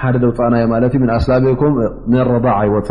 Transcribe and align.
ሓደ 0.00 0.16
እናዮ 0.46 0.64
ላ 2.44 2.46
ع 2.58 2.60
ይፅ 2.68 2.88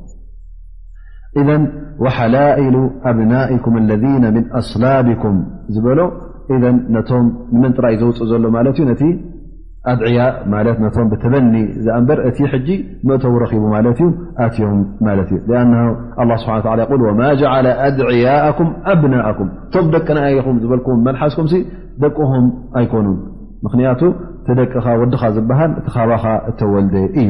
إذ 1.39 1.43
وሓላئሉ 2.03 2.75
ኣብናኩም 3.09 3.73
ለذ 3.89 4.05
ምن 4.37 4.43
ኣصላቢኩም 4.59 5.35
ዝበሎ 5.73 5.99
ነቶም 6.95 7.25
ምን 7.61 7.71
ጥራይእዩ 7.77 7.99
ዘውፅእ 8.01 8.27
ዘሎ 8.31 8.43
ማት 8.55 8.77
ዩ 8.81 8.85
ቲ 9.01 9.05
ድያ 9.99 10.21
ቶም 10.95 11.05
ብተበኒ 11.11 11.53
ኣ 11.95 11.99
ንበር 12.03 12.17
እቲ 12.29 12.37
ጂ 12.67 12.75
መእተው 13.09 13.37
ረኺቡ 13.43 13.63
ማለት 13.75 13.99
እዩ 14.03 14.07
ኣትዮም 14.45 14.81
ማ 15.05 15.13
እ 16.35 16.37
ስሓ 16.41 16.57
ማ 17.21 17.21
جل 17.41 17.67
أድዕያءኩም 17.87 18.69
ኣብናءኩም 18.93 19.49
ቶም 19.75 19.85
ደቀ 19.95 20.07
ናእኹም 20.17 20.57
ዝበልም 20.63 20.99
መልሓስኩም 21.07 21.47
ደቅኹም 22.03 22.45
ኣይኮኑ 22.79 23.07
ምክንያቱ 23.67 24.01
ደቅኻ 24.59 24.85
ወዲኻ 25.03 25.23
ዝበሃል 25.37 25.71
እቲ 25.79 25.87
ካባኻ 25.95 26.23
ተወል 26.59 26.85
እዩ 27.21 27.29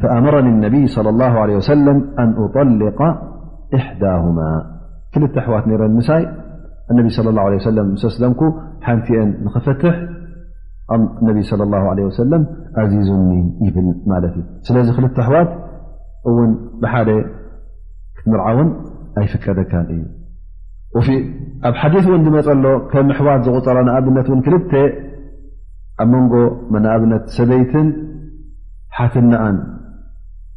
فኣመረ 0.00 0.34
الነብይ 0.54 0.84
ص 0.96 0.98
الله 1.12 1.32
عه 1.42 1.58
س 1.68 1.70
ኣن 2.22 2.30
أطلق 2.42 3.00
إሕዳهማ 3.78 4.38
ክል 5.12 5.22
ኣሕዋት 5.40 5.64
ረ 5.80 5.84
ሳይ 6.08 6.22
ነ 6.96 6.98
ص 7.22 7.24
ስ 8.02 8.14
ስለም 8.16 8.32
ሓንቲን 8.86 9.30
ኽፈትሕ 9.54 9.94
ነ 11.26 11.28
اله 11.64 12.00
ዚዙኒ 12.92 13.30
ይብ 13.66 13.76
እ 13.80 14.42
ስለዚ 14.66 14.88
ክል 14.96 15.06
ኣሕዋት 15.24 15.50
እውን 16.30 16.50
ብሓደ 16.82 17.10
ክትምርዓውን 18.16 18.68
ኣይፍቀደካ 19.20 19.72
እዩ 19.94 20.02
ኣብ 21.68 21.74
ሓዲث 21.82 22.04
ን 22.16 22.20
ድመፀሎ 22.26 22.64
ከም 22.90 23.06
ኣሕዋት 23.14 23.40
ዝغፅረ 23.46 23.76
ንኣብነት 23.88 24.26
ን 24.38 24.40
ክል 24.46 24.56
ኣብ 26.02 26.08
መንጎ 26.14 26.34
መኣብነት 26.74 27.24
ሰበይትን 27.36 27.88
ሓትናኣ 28.98 29.44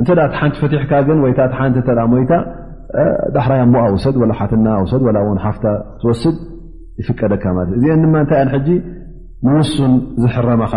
እ 0.00 0.02
ሓንቲ 0.40 0.54
ፈትሕካ 0.62 0.90
ሓንቲ 1.08 1.18
ሞታ 2.14 2.32
ዳሕራይ 3.36 3.58
ኣሞ 3.66 3.74
ውሰትና 3.94 4.66
ሰፍ 4.92 5.02
ስድ 6.22 6.36
ይፍቀደካ 7.00 7.44
እ 7.64 7.66
ታይ 8.32 8.42
ንውሱን 9.46 9.92
ዝሕረመካ 10.22 10.72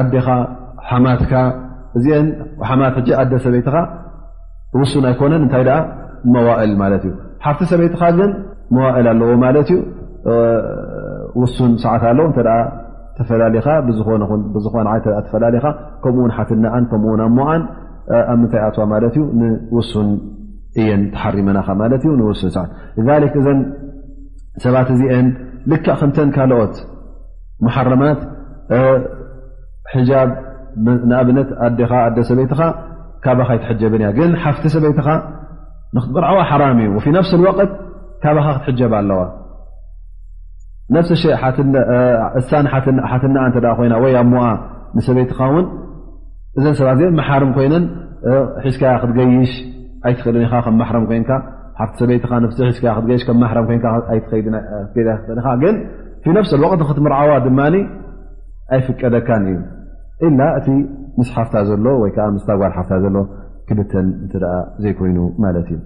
እ 0.00 0.02
ዴኻ 0.12 0.26
ሓማትካ 0.90 1.32
እ 1.98 2.00
ት 2.96 2.98
ደ 3.32 3.34
ሰበይት 3.46 3.68
ውሱን 4.80 5.04
ኣይኮነን 5.10 5.42
ታይ 5.54 5.62
መዋእል 6.34 6.72
ት 7.02 7.04
እ 7.10 7.12
ሓፍቲ 7.46 7.60
ሰበይትኻ 7.72 8.02
ን 8.18 8.30
መዋእል 8.74 9.06
ኣለዎ 9.12 9.28
ዩ 11.40 11.42
ሱን 11.56 11.72
ሰት 11.82 12.02
ትና 13.24 13.30
ኣሞ 17.28 17.38
ኣብ 18.32 18.38
ምታይ 18.42 18.62
ኣዋ 18.66 18.76
ማት 18.92 19.02
እዩ 19.18 19.24
ንውሱን 19.40 20.08
እየን 20.80 21.02
ተሓርመናኻ 21.14 21.68
ማት 21.80 22.02
ዩ 22.08 22.12
ሱ 22.40 22.44
ሰዓ 22.56 22.62
እዘ 23.40 23.48
ሰባት 24.64 24.88
እዚአ 24.94 25.10
ል 25.70 25.74
ከምተ 25.86 26.18
ካልኦት 26.36 26.74
መሓረማት 27.66 28.20
ንኣብነት 31.10 31.48
ኣዲኻ 31.66 31.90
ኣደ 32.08 32.16
ሰበይትኻ 32.28 32.60
ካባካ 33.24 33.50
ይትጀብ 33.58 33.92
እ 33.96 34.00
ግን 34.18 34.30
ሓፍቲ 34.44 34.64
ሰበይትኻ 34.74 35.08
ንክትضርዓዋ 35.96 36.38
ሓራም 36.50 36.78
እዩ 36.82 37.06
ነፍስ 37.18 37.32
ቅት 37.60 37.70
ካባኻ 38.22 38.46
ክትሕጀብ 38.56 38.92
ኣለዋ 39.00 39.20
ነፍ 40.94 41.04
ሸ 41.10 41.12
እሳ 42.40 42.54
ሓት 42.72 43.24
እ 43.30 43.62
ኮይና 43.78 43.94
ወ 44.02 44.06
ኣ 44.20 44.22
ሞ 44.32 44.34
ንሰበይትኻውን 44.96 45.64
እዘ 46.58 46.64
ሰባት 46.78 47.00
መሓርም 47.18 47.50
ኮይነን 47.56 47.84
ሒዝካያ 48.64 48.92
ክትገይሽ 49.02 49.52
ኣይትኽእልን 50.06 50.42
ኢ 50.46 50.48
ከምማ 50.66 50.82
ኮንካ 51.10 51.30
ሓፍቲ 51.80 51.98
ሰበይት 52.00 52.24
ሽ 54.30 54.42
ግን 55.62 55.76
ፊ 56.24 56.32
ነፍስ 56.38 56.50
ቅት 56.74 56.80
ክትምርዓዋ 56.88 57.30
ድማ 57.46 57.60
ኣይፍቀደካን 58.74 59.44
እዩ 59.52 60.30
ላ 60.40 60.46
እቲ 60.58 60.66
ምስ 61.18 61.28
ሓፍታ 61.36 61.54
ዘሎ 61.68 61.84
ወይዓ 62.02 62.18
ስታጓል 62.42 62.72
ሓፍታ 62.78 62.92
ዘሎ 63.04 63.16
ክብተን 63.68 64.08
እ 64.24 64.40
ዘይኮይኑ 64.82 65.18
ማለት 65.44 65.68
እዩ 65.76 65.78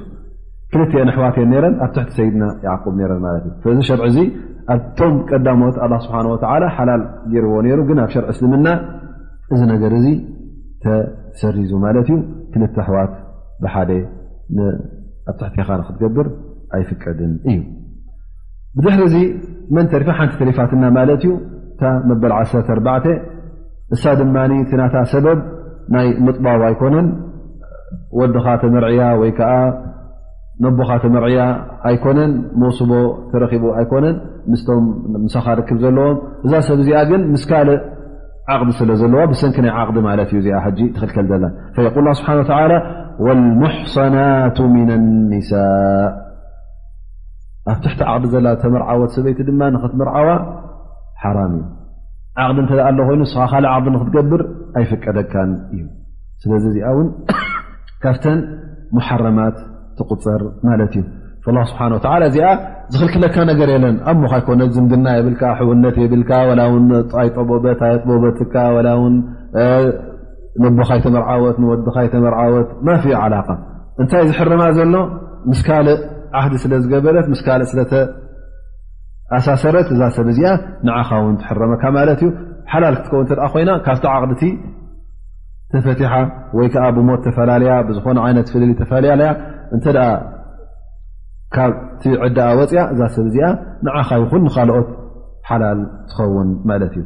ክኣዋ 0.93 1.27
ረ 3.61 3.67
ኣ 3.71 3.73
ድና 3.79 4.15
ኣብቶም 4.75 5.15
ቀዳሞት 5.31 5.77
ኣ 5.85 5.87
ስብሓ 6.05 6.17
ወ 6.33 6.37
ሓላል 6.77 7.03
ገርዎ 7.35 7.55
ነሩ 7.67 7.79
ግን 7.89 7.99
ኣብ 8.05 8.11
ሸር 8.15 8.25
እስልምና 8.33 8.67
እዚ 9.55 9.61
ነገር 9.73 9.93
እዚ 9.99 10.07
ተሰሪዙ 10.85 11.71
ማለት 11.85 12.09
እዩ 12.13 12.17
ክልተ 12.55 12.77
ኣሕዋት 12.85 13.15
ብሓደ 13.63 13.91
ኣትሕትኻ 15.31 15.69
ንክትገብር 15.81 16.27
ኣይፍቀድን 16.77 17.33
እዩ 17.51 17.59
ብድሕር 18.77 19.03
ዚ 19.15 19.19
መን 19.77 19.87
ተሪፋ 19.93 20.09
ሓንቲ 20.19 20.35
ተሪፋትና 20.43 20.85
ማለት 20.99 21.23
እዩ 21.27 21.33
እታ 21.73 21.83
መበል 22.11 22.33
14 22.79 23.11
እሳ 23.97 24.05
ድማ 24.21 24.37
ስናታ 24.71 24.95
ሰበብ 25.15 25.39
ናይ 25.95 26.09
ምጥባብ 26.25 26.63
ኣይኮነን 26.69 27.07
ወድኻ 28.21 28.47
ተመርዕያ 28.63 29.03
ወይ 29.21 29.31
ከዓ 29.39 29.51
ነቦካ 30.65 30.91
ተመርዕያ 31.03 31.41
ኣይኮነን 31.89 32.31
መስቦ 32.61 32.91
ተረኺቡ 33.33 33.65
ኣይኮነን 33.81 34.17
ምስቶም 34.53 34.85
ምሳኻ 35.25 35.47
ርክብ 35.59 35.79
ዘለዎም 35.85 36.17
እዛ 36.47 36.53
ሰብ 36.69 36.79
እዚኣ 36.85 37.01
ግን 37.11 37.23
ምስ 37.35 37.43
ካልእ 37.51 37.79
ዓቕዲ 38.55 38.71
ስለ 38.79 38.91
ዘለዎ 39.03 39.21
ብሰንኪ 39.33 39.57
ናይ 39.65 39.73
ዓቕዲ 39.83 39.99
ማለት 40.09 40.29
እዩ 40.33 40.39
እዚኣ 40.43 40.65
ጂ 40.79 40.89
ትክልከል 40.97 41.27
ዘላ 41.33 41.45
ል 42.07 42.17
ስብሓ 42.21 42.31
ልሙሕሰናቱ 43.29 44.59
ምና 44.75 44.91
ንሳ 45.33 45.53
ኣብ 47.71 47.79
ትሕቲ 47.85 48.01
ዓቅዲ 48.15 48.27
ዘላ 48.35 48.47
ተመርዓወት 48.65 49.11
ሰበይቲ 49.17 49.41
ድማ 49.49 49.61
ንኽትመርዓዋ 49.77 50.29
ሓራም 51.25 51.53
እዩ 51.61 51.65
ዓቕዲ 52.49 52.59
እንተ 52.65 52.71
ኣ 52.89 52.91
ኣሎ 52.91 52.99
ኮይኑ 53.09 53.23
ስ 53.35 53.49
ካልእ 53.55 53.71
ዓቅዲ 53.77 53.89
ንክትገብር 53.97 54.43
ኣይፍቀደካን 54.81 55.51
እዩ 55.77 55.83
ስለዚ 56.43 56.65
እዚኣ 56.73 56.89
እውን 56.95 57.09
ካፍተን 58.03 58.39
ሙሓረማት 58.97 59.57
ማ 60.67 60.69
እ 60.83 60.85
ስብሓ 61.71 61.97
እዚኣ 62.31 62.47
ዝኽልክለካ 62.99 63.37
ነገር 63.51 63.69
የለን 63.73 63.97
ኣብ 64.11 64.17
ሞካ 64.23 64.33
ይኮነት 64.41 64.71
ዝምድና 64.75 65.07
የብልካ 65.17 65.43
ሕውነት 65.59 65.97
የብልካ 66.03 66.31
ላ 66.59 66.63
ይጠቦበት 67.27 67.77
ታጠቦበትካ 67.83 68.55
ንቦኻይተመርዓወት 70.63 71.57
ንወድካይተመርዓወት 71.63 72.69
ማፍዮ 72.87 73.13
ዓላ 73.23 73.35
እንታይ 74.03 74.23
ዝሕርማ 74.31 74.63
ዘሎ 74.79 74.95
ምስ 75.51 75.61
ካልእ 75.67 76.01
ዓህዲ 76.41 76.55
ስለዝገበለት 76.65 77.27
ምስ 77.33 77.41
ካልእ 77.47 77.67
ስለተኣሳሰረት 77.73 79.89
እዛ 79.97 80.03
ሰብ 80.17 80.27
እዚኣ 80.35 80.49
ንዓኻ 80.89 81.11
ውን 81.25 81.35
ትሕረመካ 81.43 81.83
ማለት 81.99 82.21
እዩ 82.25 82.29
ሓላል 82.73 82.95
ክትከው 82.99 83.21
ተ 83.31 83.33
ኮይና 83.55 83.71
ካብቲ 83.87 84.05
ዓቕዲቲ 84.17 84.43
ተፈቲሓ 85.75 86.13
ወይከዓ 86.59 86.85
ብሞት 86.99 87.21
ተፈላለያ 87.29 87.73
ብዝኾነ 87.91 88.19
ይነት 88.31 88.49
ፍልል 88.55 88.71
ተፈለያለያ 88.83 89.31
እተ 89.77 89.87
ብቲ 91.57 92.03
ዕዳኣ 92.25 92.49
ወፅያ 92.59 92.81
እዛ 92.95 93.01
ሰብ 93.15 93.25
እዚኣ 93.29 93.47
ንዓኻ 93.87 94.09
ይኹን 94.23 94.43
ንካልኦት 94.47 94.89
ሓላል 95.49 95.79
ትኸውን 96.11 96.49
ማለት 96.71 96.93
እዩ 96.99 97.05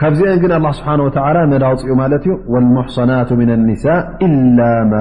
ካብዚአ 0.00 0.32
ግን 0.42 0.52
ኣ 0.56 0.72
ስብሓ 0.78 0.90
ወ 1.06 1.46
መዳውፅኡ 1.52 1.88
ማለት 2.02 2.22
እዩ 2.28 2.34
ሙሕሰናት 2.74 3.30
ምና 3.40 3.50
ኒሳ 3.70 3.86
ኢላ 4.26 4.58
ማ 4.92 4.94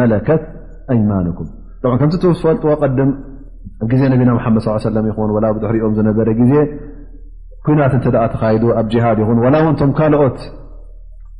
መለከት 0.00 0.42
አይማንኩም 0.92 1.62
ከምዚ 2.00 2.24
ፈልጥዎ 2.46 2.72
ድም 2.98 3.10
ኣብ 3.82 3.88
ግዜ 3.90 4.02
ነቢና 4.12 4.30
መመድ 4.36 4.58
ص 4.64 4.68
ሰለም 4.88 5.06
ይኹን 5.10 5.30
ላ 5.44 5.46
ድሕሪኦም 5.62 5.92
ዝነበረ 5.98 6.28
ግዜ 6.40 6.52
ኩናት 7.66 7.92
እተ 7.98 8.06
ተካይዱ 8.34 8.64
ኣብ 8.80 8.86
ጅሃድ 8.92 9.18
ይኹን 9.22 9.38
ላ 9.54 9.58
ውንቶም 9.66 9.90
ካልኦት 9.98 10.38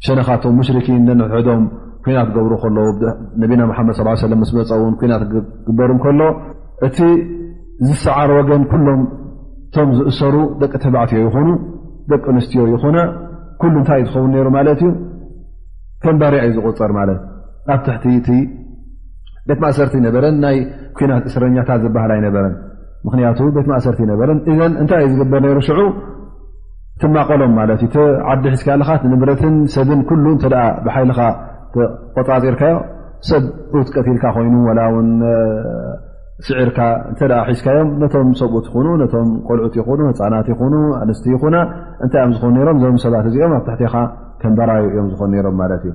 ሸነኻቶም 0.07 0.55
ሙሽርኪን 0.59 1.03
ነንሕሕዶም 1.09 1.63
ኩናት 2.05 2.29
ገብሩ 2.37 2.53
ከለዉ 2.63 2.89
ነቢና 3.43 3.61
ሓመድ 3.79 3.95
ص 3.99 4.31
ለ 4.31 4.39
ስ 4.51 4.55
መፀውን 4.59 4.95
ኩናት 5.03 5.23
ግበር 5.67 5.91
ከሎ 6.05 6.21
እቲ 6.87 6.99
ዝሰዓር 7.87 8.31
ወገን 8.39 8.63
ኩሎም 8.73 9.01
ቶም 9.75 9.89
ዝእሰሩ 9.99 10.35
ደቂ 10.63 10.73
ተባዕትዮ 10.85 11.19
ይኹኑ 11.29 11.49
ደቂ 12.11 12.25
ኣንስትዮ 12.33 12.63
ይኮነ 12.73 12.97
ኩሉ 13.61 13.75
እንታይ 13.81 14.01
እ 14.03 14.05
ዝኸውን 14.09 14.35
ይሩ 14.39 14.47
ማለት 14.59 14.81
እዩ 14.85 14.91
ከም 16.03 16.17
ባርዕ 16.21 16.43
ዩ 16.49 16.51
ዝቁፅር 16.57 16.91
ማለት 16.99 17.21
ኣብ 17.75 17.81
ትሕቲ 17.87 18.07
እቲ 18.21 18.29
ቤት 19.49 19.59
ማእሰርቲ 19.65 19.95
ነበረን 20.07 20.37
ናይ 20.45 20.57
ኩናት 20.99 21.25
እስረኛታት 21.31 21.81
ዝበሃል 21.85 22.13
ይነበረን 22.21 22.55
ምክንያቱ 23.07 23.39
ቤት 23.57 23.67
ማእሰርቲ 23.73 24.01
ይነበረን 24.07 24.39
ዘ 24.59 24.61
እንታይ 24.83 25.03
እዩ 25.07 25.13
ዝግበር 25.21 25.45
ሩ 25.57 25.61
ሽዑ 25.69 25.81
ትማቀሎም 27.03 27.53
ማለት 27.59 27.81
እዩ 27.87 27.95
ዓዲ 28.33 28.45
ሒዝካያ 28.55 28.75
ኣለካ 28.79 28.91
ንብረትን 29.13 29.55
ሰብን 29.75 30.01
ኩሉ 30.09 30.25
እተ 30.39 30.45
ብሓይልኻ 30.85 31.21
ቆፃፂርካዮ 32.17 32.75
ሰብት 33.31 33.89
ቀቲልካ 33.97 34.25
ኮይኑ 34.37 34.55
ወላ 34.69 34.81
ውን 34.95 35.09
ስዒርካ 36.47 36.79
እተ 37.13 37.21
ሒዝካዮም 37.49 37.89
ነቶም 38.03 38.29
ሰብት 38.41 38.67
ይኹኑ 38.71 38.87
ነቶም 39.03 39.29
ቆልዑት 39.49 39.75
ይኹኑ 39.81 40.01
ህፃናት 40.11 40.47
ይኹኑ 40.53 40.75
ኣንስቲ 41.03 41.27
ይኹና 41.35 41.57
እንታይ 42.05 42.23
እዮም 42.29 42.33
ዝኾኑ 42.39 42.57
ሮም 42.69 42.77
እዞም 42.81 42.97
ሰባት 43.05 43.27
እዚኦም 43.31 43.53
ኣብ 43.59 43.63
ታሕትካ 43.69 43.95
ከምባራ 44.43 44.71
እዮም 44.91 45.09
ዝኾኑ 45.13 45.33
ሮም 45.47 45.57
ማለት 45.63 45.83
እዩ 45.89 45.95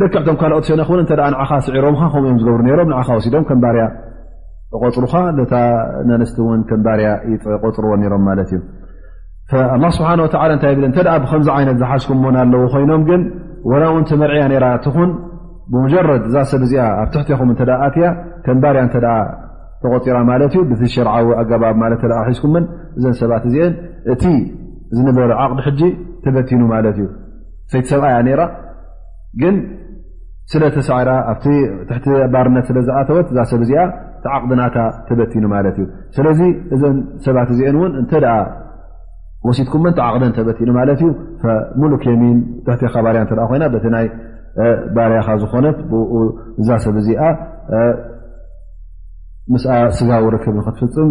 ልክዕቶም 0.00 0.36
ካልኦት 0.42 0.64
ሰነክእውን 0.70 1.00
እተ 1.04 1.12
ንዓኻ 1.34 1.50
ስዒሮምካ 1.66 2.02
ከምኡእዮም 2.14 2.40
ዝገብሩ 2.42 2.60
ነሮም 2.68 2.90
ንዓኻ 2.92 3.08
ወሲዶም 3.18 3.44
ከምባርያ 3.50 3.84
እቆፅሩካ 4.76 5.14
ነታ 5.38 5.54
ንኣንስቲ 6.08 6.38
እውን 6.44 6.60
ከምባርያ 6.70 7.06
ይቆፅርዎን 7.32 8.00
ነሮም 8.04 8.22
ማለት 8.30 8.48
እዩ 8.56 8.60
ስብሓ 9.96 10.10
ታይ 10.62 10.72
ብ 10.80 10.88
ተ 10.96 11.04
ብከምዚ 11.24 11.48
ይነት 11.62 11.76
ዝሓዝኩምን 11.82 12.34
ኣለዎ 12.42 12.62
ኮይኖም 12.72 13.02
ግን 13.08 13.22
ወና 13.70 13.82
እውንተመርዕያ 13.92 14.42
ራ 14.64 14.66
እትኹን 14.78 15.10
ብሙጀረድ 15.72 16.22
እዛ 16.28 16.36
ሰብ 16.50 16.60
እዚኣ 16.66 16.84
ኣብ 17.02 17.08
ትሕትኹም 17.14 17.48
ኣትያ 17.86 18.06
ተምባርያ 18.46 18.80
ተ 18.94 18.98
ተቆፂራ 19.82 20.16
ማት 20.28 20.54
ዩ 20.58 20.60
ሸርዓዊ 20.96 21.26
ኣገባብ 21.40 21.76
ሒዝኩ 22.28 22.44
እን 22.60 22.64
ሰባት 23.20 23.42
እዚአን 23.48 23.74
እቲ 24.12 24.24
ዝንበረ 24.96 25.30
ዓቕዲ 25.44 25.60
ሕጂ 25.66 25.82
ተበቲኑ 26.24 26.62
ማለት 26.74 26.96
እዩ 27.00 27.06
ፈይቲ 27.72 27.86
ሰብኣያ 27.92 28.18
ግን 29.40 29.56
ስለተሳራ 30.52 31.10
ቲ 31.42 31.46
ባርነት 32.34 32.66
ስለዝኣተወት 32.70 33.28
ዛ 33.36 33.44
ሰብ 33.50 33.62
ዚኣ 33.70 33.80
ቲዓቅድ 34.24 34.52
ናታ 34.60 34.76
ተበቲኑ 35.08 35.44
ማት 35.54 35.66
እዩ 35.76 35.84
ስለዚ 36.16 36.40
እን 36.88 36.96
ሰባት 37.26 37.48
እዚአን 37.56 37.76
ሲትኩም 39.58 39.82
መዓቅደ 39.86 40.24
ተበት 40.36 40.56
ት 40.60 40.98
እዩ 40.98 41.08
ሙلክ 41.82 42.02
የሚን 42.12 42.38
ሕት 42.68 42.94
ባርያ 43.04 43.20
እ 43.24 43.36
ኮይና 43.50 43.64
ቲ 43.84 43.90
ናይ 43.94 44.06
ባርያኻ 44.96 45.28
ዝኾነት 45.42 45.78
ብ 45.90 45.92
ዛ 46.68 46.78
ሰብዚ 46.84 47.08
ም 49.52 49.56
ስጋውርክብ 49.98 50.56
ክትፍፅም 50.66 51.10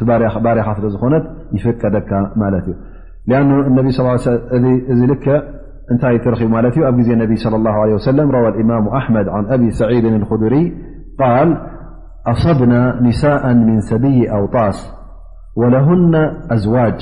ቲ 0.00 0.02
ባርያኻ 0.46 0.68
ስለ 0.78 0.86
ዝኾነት 0.94 1.24
ይፍቀደካ 1.56 2.10
ማት 2.42 2.54
እዩ 2.62 3.90
أ 5.14 5.42
እታይ 5.92 6.16
ትረቡ 6.24 6.42
ማ 6.52 6.58
ኣብ 6.88 6.98
ዜ 7.06 7.10
ነ 7.20 7.22
صى 7.44 7.56
الله 7.60 7.74
عله 7.82 7.94
الإم 8.52 8.84
ኣحመድ 9.00 9.26
عن 9.36 9.44
ብ 9.60 9.62
سعيድ 9.80 10.04
الخድሪ 10.20 10.54
قል 11.20 11.48
أصብና 12.32 12.72
نሳاء 13.04 13.44
من 13.68 13.78
ሰቢይ 13.90 14.18
أው 14.36 14.42
ጣስ 14.54 14.78
ولهن 15.60 16.14
أዝዋጅ 16.54 16.98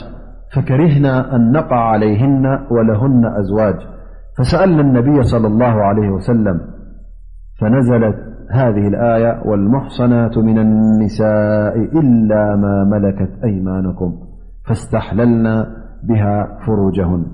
فكرهنا 0.57 1.37
أن 1.37 1.53
نقع 1.53 1.77
عليهن 1.77 2.47
ولهن 2.71 3.27
أزواج 3.41 3.75
فسألنا 4.39 4.81
النبي 4.81 5.23
صلى 5.23 5.47
الله 5.47 5.83
عليه 5.85 6.09
وسلم 6.11 6.61
فنزلت 7.61 8.17
هذه 8.51 8.89
الآية 8.89 9.43
والمحصنات 9.45 10.39
من 10.39 10.59
النساء 10.59 11.77
إلا 12.01 12.57
ما 12.57 12.85
ملكت 12.85 13.31
أيمانكم 13.45 14.15
فاستحللنا 14.67 15.67
بها 16.05 16.59
فروجهن 16.67 17.27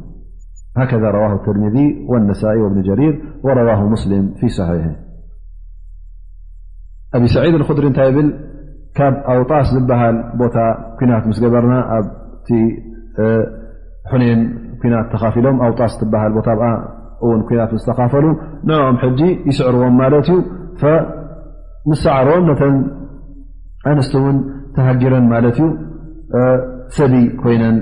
هكذا 0.76 1.10
رواه 1.10 1.34
الترمذي 1.34 2.06
والنسائي 2.08 2.58
وابن 2.60 2.82
جرير 2.82 3.20
ورواه 3.44 3.88
مسلم 3.88 4.34
في 4.40 4.48
صحيحه 4.48 4.96
أبي 7.14 7.26
سعيد 7.26 7.62
خدريت 7.62 7.98
أابهال 7.98 8.34
ሕነን 14.10 14.40
ኩናት 14.80 15.06
ተካፊሎም 15.14 15.56
ኣውጣስ 15.66 15.92
ትበሃል 16.00 16.32
ቦታብኣ 16.36 16.68
እውን 17.24 17.40
ኩናት 17.48 17.70
ዝተካፈሉ 17.80 18.24
ንኦም 18.68 18.96
ሕጂ 19.04 19.20
ይስዕርዎም 19.50 19.94
ማለት 20.02 20.26
እዩ 20.34 20.38
ምሳዕሮም 21.90 22.44
ነተን 22.50 22.76
ኣንስት 23.90 24.12
እውን 24.20 24.36
ተሃጊረን 24.76 25.26
ማለት 25.32 25.58
እዩ 25.64 25.68
ሰቢ 26.96 27.14
ኮይነን 27.42 27.76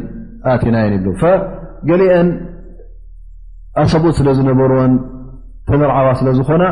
ኣትናየን 0.52 0.94
ይብ 0.98 1.22
ገሊአን 1.90 2.28
ኣሰቡት 3.82 4.14
ስለ 4.20 4.28
ዝነበርዎን 4.38 4.92
ተመርዓዋ 5.68 6.08
ስለዝኮና 6.20 6.64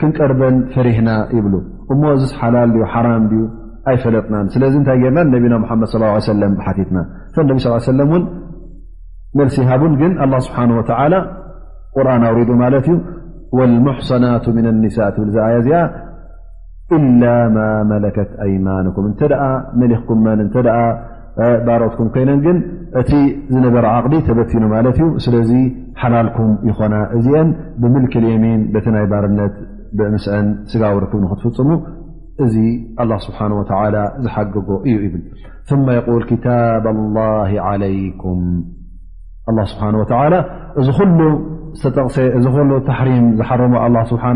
ክንቀርበን 0.00 0.56
ፈሪህና 0.74 1.10
ይብሉ 1.36 1.54
እሞ 1.92 2.02
እዚ 2.18 2.24
ሓላል 2.40 2.70
ዩ 2.78 2.84
ሓራም 2.92 3.24
ዩ 3.38 3.42
ይፈለጥና 3.96 4.34
ስለዚ 4.54 4.74
እንታይ 4.80 5.02
ርናን 5.10 5.28
ነቢና 5.34 5.54
መድ 5.62 5.82
ص 5.92 6.24
ሰለ 6.30 6.44
ሓቲትና 6.66 6.98
ፈነቢ 7.36 7.58
ስ 7.64 7.70
ሰለ 7.90 8.00
እን 8.18 8.22
መልሲ 9.38 9.56
ሃቡን 9.70 9.92
ግን 10.00 10.12
ኣ 10.24 10.26
ስብሓ 10.46 10.58
ወተ 10.78 10.90
ቁርን 11.96 12.22
ኣውሪዱ 12.28 12.50
ማለት 12.62 12.86
እዩ 13.54 13.60
ልሙሕሰናቱ 13.72 14.44
ምና 14.56 14.68
ኒሳ 14.84 14.98
ትብል 15.14 15.30
ዝኣያ 15.34 15.56
ዚኣ 15.66 15.78
إላ 16.96 17.22
ማ 17.56 17.64
መለከት 17.92 18.30
ኣይማንኩም 18.44 19.04
እንተ 19.10 19.20
መሊክኩምን 19.80 20.40
እተ 20.44 20.54
ባሮትኩም 21.66 22.08
ኮይነን 22.14 22.40
ግን 22.46 22.56
እቲ 23.00 23.10
ዝነበረ 23.52 23.84
ዓቕሊ 23.98 24.14
ተበቲኑ 24.28 24.64
ማለት 24.74 24.96
እዩ 25.00 25.06
ስለዚ 25.24 25.52
ሓላልኩም 26.02 26.50
ይኮና 26.70 26.94
እዚአን 27.18 27.48
ብምልክ 27.82 28.14
የሚን 28.34 28.60
በቲ 28.74 28.86
ናይ 28.96 29.06
ባርነት 29.12 29.54
ብምስአን 29.98 30.46
ስጋውርክብ 30.72 31.20
ንክትፍፅሙ 31.24 31.70
እዚ 32.44 32.56
ስሓه 33.24 33.48
ዝሓገጎ 34.24 34.68
እዩ 34.90 35.04
ብ 35.12 35.16
ታ 36.44 36.56
ه 37.50 37.52
عለይኩም 37.68 38.40
ስብሓه 39.70 39.88
እዚ 40.78 40.98
ሉ 41.20 41.20
ጠቕሴ 41.82 42.16
ዚ 42.44 42.46
ሉ 42.70 42.72
ተሕሪም 42.88 43.26
ዝሓርሞ 43.40 43.74
ስሓه 44.10 44.28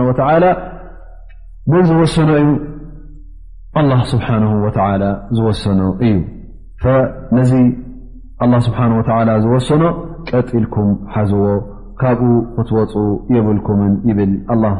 ም 1.70 1.74
ዝወሰኖ 1.88 2.30
እዩ 2.42 2.52
ስብሓ 4.14 4.26
ዝሰኖ 5.38 5.80
እዩ 6.08 6.16
ነዚ 7.36 7.52
ስሓ 8.66 8.78
ዝሰኖ 9.44 9.84
ቀጢልኩም 10.28 10.88
ሓዝዎ 11.14 11.42
ካብኡ 12.00 12.22
ክትወፁ 12.54 12.94
የብልኩምን 13.34 13.92
ይብል 14.08 14.32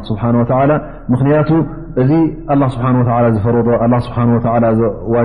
ስሓ 0.07 0.21
ምክንያቱ 1.13 1.49
እዚ 2.01 2.11
الله 2.53 2.67
س 2.73 2.77
ዝفረض 3.35 3.67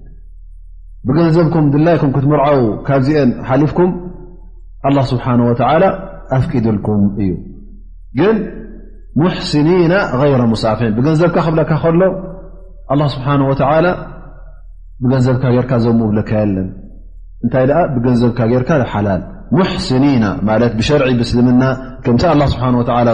ብገንዘብኩም 1.07 1.65
ድላይኩም 1.75 2.11
ክትምርዓው 2.17 2.59
ካብዚአን 2.87 3.31
ሓሊፍኩም 3.49 3.91
ኣلله 4.87 5.05
ስብሓንه 5.13 5.43
وላ 5.49 5.85
ኣፍቂድልኩም 6.37 7.01
እዩ 7.23 7.31
ግን 8.19 8.35
ሙሕስኒና 9.21 9.93
غይረ 10.21 10.41
ሙሳፍ 10.53 10.79
ብገንዘብካ 10.97 11.35
ክብለካ 11.47 11.71
ከሎ 11.83 12.01
ኣ 12.93 13.07
ስብሓه 13.15 13.35
ወ 13.49 13.53
ብገንዘብካ 15.03 15.43
ጌርካ 15.55 15.71
ዘሙብለካ 15.83 16.31
የለን 16.43 16.69
እንታይ 17.43 17.63
ኣ 17.79 17.83
ብገንዘብካ 17.95 18.39
ጌርካ 18.51 18.69
ሓላል 18.93 19.21
ሙሕስኒና 19.57 20.25
ማለት 20.49 20.73
ብሸርዒ 20.79 21.19
ስልምና 21.31 21.63
ከምቲ 22.05 22.23
ስብሓ 22.53 22.65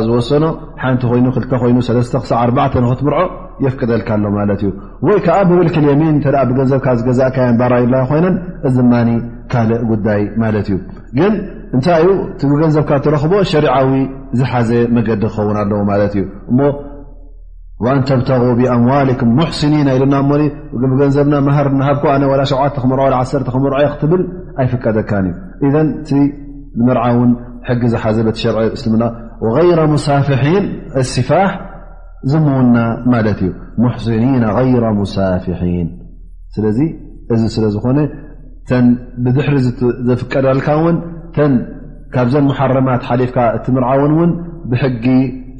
ዝወሰኖ 0.07 0.45
ሓንቲ 0.83 1.03
ኮይኑ 1.11 1.27
ክ 1.35 1.49
ኮይኑ 1.63 1.77
ለተ 1.99 2.17
ክሳዕ 2.23 2.39
4 2.47 2.77
ንክትምርዖ 2.85 3.21
ይዓ 3.65 3.71
ብምልክየሚን 5.49 6.15
ብገንዘብካ 6.51 6.87
ዝገዛእካ 6.99 7.37
ባራይ 7.59 7.85
ኮይነን 8.09 8.35
እዝ 8.67 8.77
ካልእ 9.51 9.81
ጉዳይ 9.91 10.21
ማ 10.41 10.47
እዩ 10.61 10.69
ግ 11.19 11.29
እንታይዩ 11.75 12.07
ብገንዘብካ 12.51 12.91
ትረክቦ 13.05 13.33
ሸርዊ 13.51 13.89
ዝሓዘ 14.39 14.69
መገዲ 14.95 15.23
ክኸውን 15.33 15.57
ኣለዎ 15.61 15.81
እ 15.87 16.23
እ 17.89 17.93
ን 17.97 18.01
ተብተغ 18.09 18.43
ብዋም 18.59 18.83
ሙኒ 19.39 19.73
ይና 19.79 20.13
ንዘብና 21.03 21.35
ር 21.67 21.71
ሃ7 21.89 23.03
ዓ 23.19 23.23
ር 23.89 23.93
ትብል 24.01 24.23
ኣይፈቀደካ 24.61 25.11
ምርዓን 26.87 27.29
ጊ 27.81 27.85
ዝሓዘ 27.93 28.17
በር 28.27 28.35
ስና 28.81 29.03
غر 29.55 29.67
ሳፊ 30.05 30.27
ፋ 31.29 31.39
ዝምውና 32.31 32.77
ማለት 33.13 33.39
እዩ 33.47 33.51
ሙሕስኒና 33.81 34.43
غይረ 34.57 34.85
ሙሳፊሒን 34.99 35.87
ስለዚ 36.55 36.79
እዚ 37.33 37.41
ስለዝኾነ 37.55 37.99
ተ 38.69 38.79
ብድሕሪ 39.23 39.55
ዘፍቀዳልካ 40.09 40.67
ውን 40.83 40.95
ተ 41.35 41.47
ካብዘን 42.13 42.45
መሓረማት 42.51 43.01
ሓሊፍካ 43.09 43.37
እቲ 43.57 43.65
ምርዓውን 43.75 44.11
ውን 44.19 44.31
ብሕጊ 44.71 45.05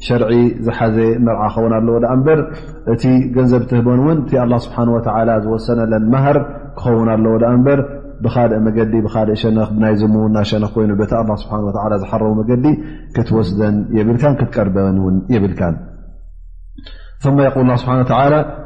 ሸርዒ 0.06 0.32
ዝሓዘ 0.66 0.96
ምርዓ 1.26 1.40
ክኸውን 1.54 1.72
ኣለዎ 1.78 1.96
ዳኣ 2.04 2.12
እምበር 2.18 2.40
እቲ 2.92 3.04
ገንዘብ 3.36 3.62
ትህበን 3.70 4.00
እውን 4.04 4.18
እቲ 4.22 4.30
ه 4.52 4.58
ስብሓ 4.66 4.78
ዝወሰነለን 5.44 6.04
መሃር 6.14 6.38
ክኸውን 6.78 7.08
ኣለዎ 7.14 7.34
ኣ 7.50 7.52
እምበር 7.58 7.80
ብካልእ 8.24 8.60
መገዲ 8.68 8.92
ብካልእ 9.06 9.38
ሸነ 9.42 9.58
ናይ 9.82 9.94
ዘምውና 10.00 10.36
ሸነኽ 10.52 10.72
ኮይኑ 10.76 10.90
ቤተ 11.02 11.12
ስሓ 11.42 11.50
ዝሓረቡ 12.04 12.30
መገዲ 12.40 12.64
ክትወስደን 13.18 13.76
የብልካን 13.98 14.36
ክትቀርበን 14.40 14.98
ውን 15.06 15.18
የብልካ 15.36 15.60
ثማ 17.24 17.36
የقል 17.46 17.68
ስብሓ 17.82 17.94
ተ 18.08 18.12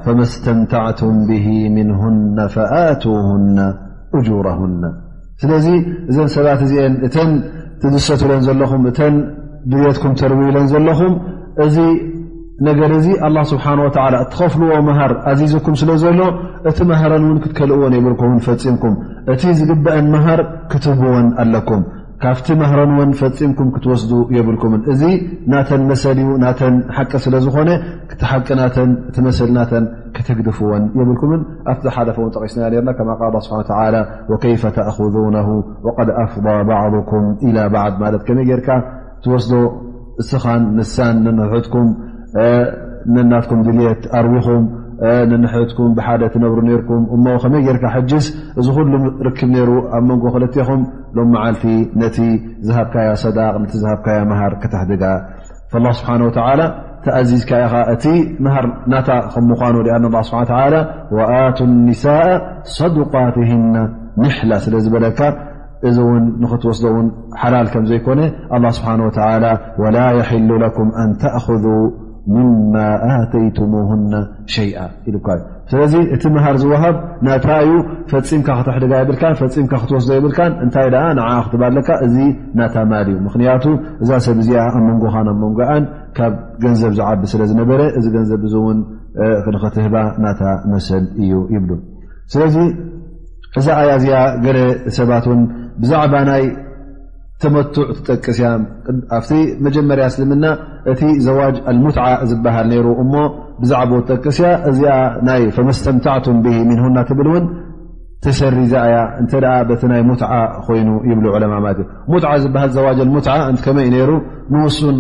ፈመ 0.05 0.19
ስተምታዕቱም 0.31 1.15
ብሂ 1.29 1.45
ምንሁነ 1.77 2.39
ፈኣትሁና 2.55 3.59
እجሮሁና 4.19 4.83
ስለዚ 5.43 5.67
እዘን 6.11 6.29
ሰባት 6.35 6.61
እዚአን 6.67 6.95
እተን 7.07 7.31
ትድሰትለን 7.83 8.43
ዘለኹም 8.49 8.83
እተን 8.91 9.15
ድልየትኩም 9.71 10.15
ተርብ 10.21 10.41
ኢለን 10.49 10.67
ዘለኹም 10.73 11.15
እዚ 11.65 11.77
ነገር 12.69 12.91
ዚ 13.05 13.09
ኣላ 13.27 13.37
ስብሓንه 13.53 13.83
ወ 13.87 13.89
እትኸፍልዎ 14.25 14.75
መሃር 14.89 15.13
ኣዚዝኩም 15.31 15.75
ስለ 15.81 15.91
ዘሎ 16.05 16.21
እቲ 16.71 16.79
መሃረን 16.93 17.25
እውን 17.29 17.39
ክትከልእዎ 17.45 17.83
ነይብልኩን 17.95 18.39
ፈፂምኩም 18.49 18.95
እቲ 19.35 19.43
ዝግበአን 19.61 20.07
መሃር 20.15 20.43
ክትብዎን 20.73 21.27
ኣለኩም 21.45 21.83
ካብቲ 22.23 22.49
ማህረንዎን 22.61 23.13
ፈፂምኩም 23.21 23.69
ክትወስዱ 23.75 24.13
የብልኩምን 24.37 24.83
እዚ 24.93 25.03
ናተ 25.53 25.71
መሰ 25.89 26.03
ናተ 26.43 26.61
ሓቂ 26.97 27.11
ስለ 27.25 27.35
ዝኾነ 27.45 27.71
ቂ 28.75 28.85
መሰ 29.27 29.39
ተ 29.71 29.81
ክትግድፍዎን 30.17 30.85
የብልኩም 30.99 31.33
ኣብቲ 31.73 31.85
ዝሓለፈው 31.89 32.27
ጠቂስ 32.35 32.55
ና 32.89 32.93
ከ 32.99 33.09
ል 33.35 33.37
ስ 33.49 33.51
وከيፈ 34.33 34.63
ተأخذن 34.77 35.37
وድ 35.97 36.09
أፍض 36.25 36.47
بعضኩም 36.71 37.25
إى 37.47 37.51
ض 37.75 37.77
ማ 38.03 38.13
ከመይ 38.29 38.45
ጌርካ 38.51 38.69
ትወስዶ 39.25 39.53
ስኻን 40.29 40.63
ንሳን 40.79 41.27
ሕኩም 41.55 41.89
ነናትኩም 43.15 43.61
ድልት 43.67 44.03
ኣርቢኹም 44.19 44.63
ሕኩም 45.55 45.91
ብሓደ 45.99 46.23
ነብሩ 46.43 46.59
ኩ 46.89 46.97
እሞ 47.15 47.25
ከመይ 47.43 47.61
ጌርካ 47.67 47.87
ጅስ 48.11 48.27
እዚ 48.61 48.67
ሉ 48.91 48.95
ርክብ 49.27 49.53
ሩ 49.69 49.71
ኣብ 49.97 50.05
መንጎ 50.09 50.25
ክኹም 50.57 50.83
ሎ 51.17 51.25
መልቲ 51.35 51.63
ነቲ 52.01 52.17
ዝብካ 52.67 52.95
ዳቅ 53.37 54.01
ካ 54.07 54.13
ሃር 54.41 54.55
ክተድጋ 54.65 55.05
ስه 55.73 56.11
ተأዚዝካ 57.05 57.51
ኢ 57.63 57.79
እቲ 57.93 58.05
ሃር 58.55 58.67
ናታ 58.93 59.11
ምኑ 59.45 59.51
ኣቱ 61.39 61.59
انሳء 61.69 62.15
صدقትና 62.77 63.75
ሕላ 64.37 64.53
ስለዝበለካ 64.67 65.21
እዚ 65.89 65.97
ውን 66.09 66.25
نክትወስደውን 66.43 67.07
ሓላል 67.41 67.67
ከ 67.73 67.85
ዘይኮነ 67.91 68.21
ስ 68.79 68.81
ላ 69.95 69.99
يل 70.13 70.71
ك 70.77 70.79
ተأذ 71.23 71.67
ማ 72.75 72.83
ኣተይትሙና 73.13 74.15
ሸይኣ 74.55 74.79
ይልኳዩ 75.07 75.41
ስለዚ 75.71 75.95
እቲ 76.15 76.23
መሃር 76.35 76.57
ዝወሃብ 76.63 76.97
ናታ 77.27 77.47
እዩ 77.67 77.75
ፈፂምካ 78.11 78.49
ክትሕደጋ 78.59 78.93
ይብልካን 79.01 79.35
ፈፂምካ 79.41 79.73
ክትወስዶ 79.83 80.11
ይብልካን 80.19 80.53
እንታይ 80.65 80.87
ኣ 81.03 81.05
ንዓ 81.19 81.29
ክትባለካ 81.47 81.89
እዚ 82.07 82.17
ናታ 82.61 82.77
ማል 82.91 83.09
እዩ 83.13 83.17
ምክንያቱ 83.27 83.65
እዛ 84.03 84.11
ሰብ 84.27 84.39
እዚኣ 84.43 84.63
ኣመንጎካን 84.79 85.29
ኣ 85.33 85.35
መንጎኣን 85.43 85.85
ካብ 86.19 86.35
ገንዘብ 86.65 86.93
ዝዓቢ 86.99 87.23
ስለ 87.33 87.43
ዝነበረ 87.53 87.81
እዚ 88.01 88.07
ገንዘብ 88.17 88.43
እዙእውን 88.49 88.79
ክንኽትህባ 89.47 89.97
ናታ 90.25 90.43
መስል 90.73 91.05
እዩ 91.23 91.33
ይብሉ 91.55 91.73
ስለዚ 92.35 92.57
እዛ 93.61 93.67
ኣያ 93.81 93.91
እዚኣ 94.01 94.19
ገለ 94.47 94.59
ሰባትን 94.99 95.41
ብዛዕባ 95.81 96.15
ናይ 96.31 96.45
ተመ 97.43 97.57
ጠቅስያ 98.09 98.49
ኣብቲ 99.17 99.31
መጀመርያ 99.67 100.05
እስልምና 100.11 100.45
እቲ 100.93 101.01
ዘዋጅ 101.27 101.57
ሙ 101.85 101.89
ዝበሃል 102.31 102.71
ሩ 102.87 102.91
እሞ 103.05 103.15
ብዛዕ 103.63 103.83
ጠቅስያ 104.13 104.51
እዚ 104.71 104.81
ይ 105.43 105.47
መስተምታዕቱም 105.69 106.39
ን 106.71 106.79
ና 106.97 107.05
ብል 107.21 107.29
ውን 107.35 107.47
ተሰሪ 108.25 108.57
ዛያ 108.73 108.97
እ 109.23 109.25
ቲ 109.31 109.89
ይ 110.01 110.03
ሙዓ 110.11 110.31
ኮይኑ 110.67 110.89
ይብ 111.11 111.21
ሙ 112.11 112.21
ዝሃ 112.25 112.67
ዋጅ 112.87 113.01
ሙ 113.15 113.19
መይ 113.79 113.89
ሩ 114.11 114.13
ንሱን 114.55 114.99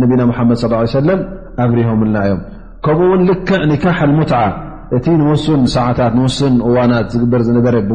ምኑ 0.00 0.10
ነና 0.20 0.32
መድ 0.48 0.58
صى 0.62 0.68
ه 0.78 0.82
ي 1.08 1.18
ብሪሆምልና 1.72 2.16
እዮም 2.26 2.40
ከምኡውን 2.84 3.20
ልክዕ 3.28 3.60
ካ 3.84 4.08
ሙ 4.18 4.22
እቲ 4.96 5.06
ሱ 5.44 5.46
ሰዓታት 5.76 6.14
ስ 6.38 6.40
እዋናት 6.68 7.08
ዝበር 7.14 7.40
ዝበ 7.48 7.66
ብ 7.88 7.90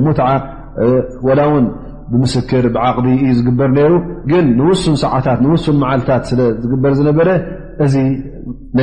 እዩ 2.16 3.32
ዝበር 3.40 3.72
ሩ 3.92 3.94
ግ 4.30 4.32
ሱ 4.84 4.92
ሰዓታት 5.04 5.40
ሱ 5.64 5.68
መዓልታት 5.84 6.24
ስዝግበር 6.30 6.92
ዝነበረ 7.00 7.30
እዚ 7.86 7.96
ነ 8.78 8.80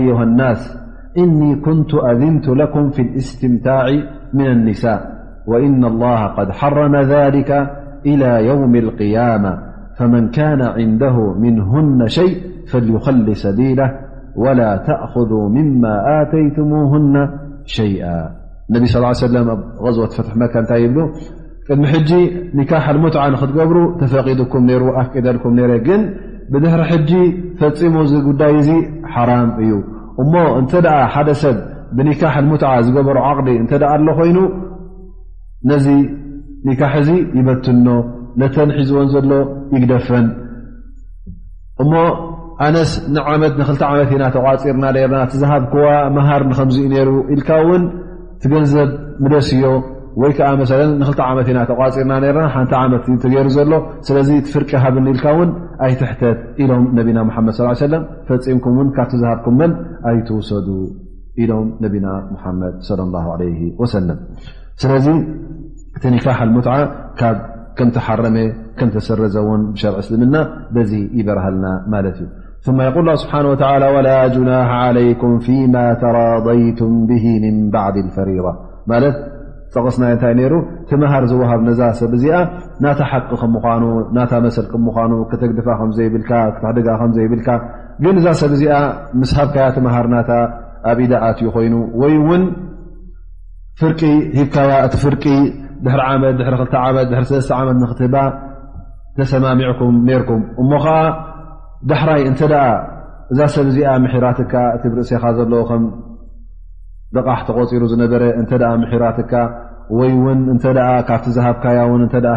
ሩ 0.04 0.18
إني 1.18 1.56
كنت 1.56 1.94
أذنت 1.94 2.48
لكم 2.50 2.90
في 2.90 3.02
الاستمتاع 3.02 3.86
من 4.34 4.48
النساء 4.48 5.12
وإن 5.48 5.86
الله 5.86 6.26
قد 6.28 6.52
حرم 6.52 6.96
ذلك 6.96 7.52
إلى 8.06 8.46
يوم 8.48 8.76
القيامة 8.76 9.60
فمن 9.98 10.30
كان 10.30 10.62
عنده 10.62 11.34
منهن 11.34 12.08
شيء 12.08 12.38
فليخلي 12.68 13.34
سبيله 13.34 13.92
ولا 14.36 14.78
تأخذوا 14.88 15.50
مما 15.50 16.02
آتيتموهن 16.22 17.30
شيئا 17.66 18.32
النبي 18.70 18.86
صلى 18.86 19.00
ال 19.02 19.06
ليه 19.06 19.10
وسلم 19.10 19.50
غزوة 19.82 20.08
فتح 20.08 20.36
مكة 20.38 20.76
يبل 20.76 21.12
قدم 21.70 21.86
حجي 21.86 22.44
نكاح 22.54 22.90
المتعة 22.90 23.30
نختقبرو 23.30 23.98
تفقدكم 23.98 24.66
نر 24.66 25.02
أفقدلكم 25.02 25.56
نر 25.56 25.76
ن 25.98 26.10
بدهر 26.50 26.84
حجي 26.84 27.26
فمو 27.60 28.02
قدي 28.04 28.72
ي 28.72 28.92
حرام 29.14 29.50
ي 29.72 29.84
እሞ 30.22 30.34
እንተ 30.60 30.72
ደኣ 30.86 30.98
ሓደ 31.14 31.30
ሰብ 31.42 31.58
ብኒካሕ 31.98 32.36
ንሙትዓ 32.46 32.72
ዝገበሮ 32.86 33.18
ዓቕዲ 33.30 33.48
እንተ 33.62 33.72
ደኣ 33.82 33.92
ኣሎ 33.98 34.08
ኮይኑ 34.20 34.38
ነዚ 35.70 35.86
ኒካሕ 36.68 36.94
እዚ 37.02 37.10
ይበትኖ 37.40 37.88
ነተን 38.42 38.70
ሒዝዎን 38.78 39.08
ዘሎ 39.14 39.32
ይግደፈን 39.76 40.26
እሞ 41.84 41.92
ኣነስ 42.66 42.92
ንዓመት 43.16 43.54
ንኽልተ 43.60 43.82
ዓመት 43.92 44.10
ና 44.22 44.26
ተቋፂርና 44.36 44.86
ርና 44.96 45.16
እትዝሃብ 45.28 45.64
ክዋ 45.72 45.88
መሃርንከምዚኡ 46.18 46.86
ነሩ 46.94 47.10
ኢልካ 47.34 47.50
እውን 47.64 47.84
ትገንዘብ 48.42 48.90
ምደስ 49.24 49.48
እዮ 49.56 49.64
ዓ 50.20 50.24
ን 50.30 50.62
መት 51.02 51.16
ተፂርና 51.20 52.12
ና 52.38 52.44
ሓቲ 52.56 52.72
ት 53.24 53.34
ሩ 53.34 53.50
ዘሎ 53.58 53.74
ስለ 54.08 54.18
ፍርቂ 54.54 54.72
ሃብኒ 54.84 55.06
ልካ 55.18 55.26
ን 55.48 55.50
ኣይትተት 55.86 56.40
ሎም 56.72 56.84
ነና 56.96 57.20
ድ 57.48 57.50
صل 57.80 57.96
ي 57.96 58.00
ፈምኩም 58.46 58.90
ካብዝሃብኩም 58.98 59.62
ኣይتውሰዱ 60.10 60.68
إሎም 61.42 61.68
ነና 61.84 62.06
محድ 62.34 62.62
صلى 62.90 63.04
الله 63.08 63.26
عله 63.36 63.60
وسلم 63.82 64.18
ስለዚ 64.82 65.08
እቲ 65.98 66.04
نካ 66.14 66.26
لمع 66.48 66.70
ምሓረመ 67.96 68.36
ም 68.88 68.90
ሰረዘዎን 69.08 69.62
شር 69.80 69.94
ስልمና 70.08 70.36
ዚ 70.90 70.94
ይበርሃልና 71.20 71.66
እዩ 72.02 72.22
ث 72.66 72.68
ق 72.68 72.74
ه 72.78 73.20
ስብه 73.24 73.62
وى 73.62 73.90
ول 73.98 74.10
جና 74.36 74.50
علይكም 74.82 75.32
ف 75.46 75.48
ተرضይቱም 76.04 76.94
به 77.10 77.26
من 77.46 77.56
بع 77.74 77.86
الፈضة 78.06 78.52
ፀቕስናይ 79.74 80.12
እንታይ 80.16 80.34
ነሩ 80.40 80.54
ትምሃር 80.90 81.24
ዝወሃብ 81.32 81.60
ነዛ 81.68 81.80
ሰብ 82.00 82.12
እዚኣ 82.18 82.38
ናታ 82.84 83.00
ሓቂ 83.12 83.30
ከም 83.42 83.52
ምኳኑ 83.56 83.84
ናታ 84.18 84.32
መሰል 84.46 84.66
ከምኑ 84.72 85.12
ክተግድፋ 85.32 85.68
ከዘይብልካ 85.82 86.32
ክታሕደጋ 86.56 86.88
ከዘይብልካ 87.02 87.48
ግን 88.04 88.16
እዛ 88.22 88.28
ሰብ 88.42 88.52
እዚኣ 88.58 88.74
ምስ 89.22 89.32
ሃብካያ 89.38 89.68
ትምሃር 89.78 90.08
ናታ 90.16 90.32
ኣብ 90.92 91.00
ኢዳኣት 91.06 91.40
እዩ 91.44 91.48
ኮይኑ 91.56 91.76
ወይ 92.02 92.16
ውን 92.28 92.44
ፍርቂ 93.82 94.02
ሂብካባ 94.38 94.70
እቲ 94.88 94.94
ፍርቂ 95.06 95.24
ድሪ 95.86 96.00
ዓመት 96.12 96.34
ድ 96.40 96.42
ክ 96.72 96.74
ዓመት 96.86 97.06
ድ 97.12 97.24
ስለስተ 97.32 97.52
ዓመት 97.62 97.76
ንኽትባ 97.84 98.16
ተሰማሚዕኩም 99.18 99.96
ነርኩም 100.08 100.42
እሞ 100.62 100.72
ከዓ 100.84 100.98
ዳሕራይ 101.90 102.22
እንተ 102.30 102.42
ደኣ 102.54 102.66
እዛ 103.34 103.40
ሰብ 103.56 103.68
እዚኣ 103.72 103.90
ምሒራትካ 104.04 104.54
እት 104.76 104.84
ብርእሰካ 104.94 105.24
ዘለዎ 105.38 105.64
ደቓሕ 107.16 107.40
ተቆፂሩ 107.48 107.84
ዝነበረ 107.92 108.24
እንተ 108.42 108.52
ምሕራትካ 108.84 109.34
ወይ 110.00 110.12
ውን 110.26 110.42
ካብቲ 111.10 111.26
ዝሃካያ 111.38 111.80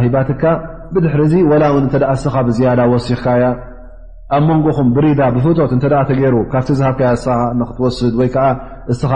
ሂባትካ 0.05 0.43
ብድሕር 0.95 1.23
ላ 1.61 1.69
ስኻ 2.25 2.35
ብያዳ 2.49 2.81
ሲኽካያ 3.07 3.45
ኣብ 4.37 4.43
መንጎኹም 4.49 4.89
ብሪዳ 4.97 5.21
ብፍቶት 5.37 5.73
እተ 5.77 5.85
ተገይሩ 6.11 6.35
ካብቲ 6.53 6.71
ሃካ 6.89 7.03
ክትወስድ 7.69 8.15
ወይ 8.21 8.29
ስኻ 9.01 9.13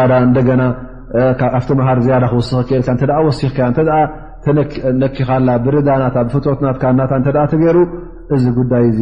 ያዳ 0.00 0.12
እደ 0.28 0.38
ብቲ 1.54 1.70
ምሃር 1.80 1.98
ያ 2.12 2.16
ክስ 2.34 2.50
ክል 2.70 2.82
ሲካ 3.40 3.58
ነኪኻላ 5.02 5.48
ብርዳ 5.64 5.88
ና 6.02 6.06
ብፍትና 6.26 7.00
ተ 7.12 7.32
ተገይሩ 7.52 7.78
እዚ 8.34 8.44
ጉዳይ 8.58 8.84
እዚ 8.92 9.00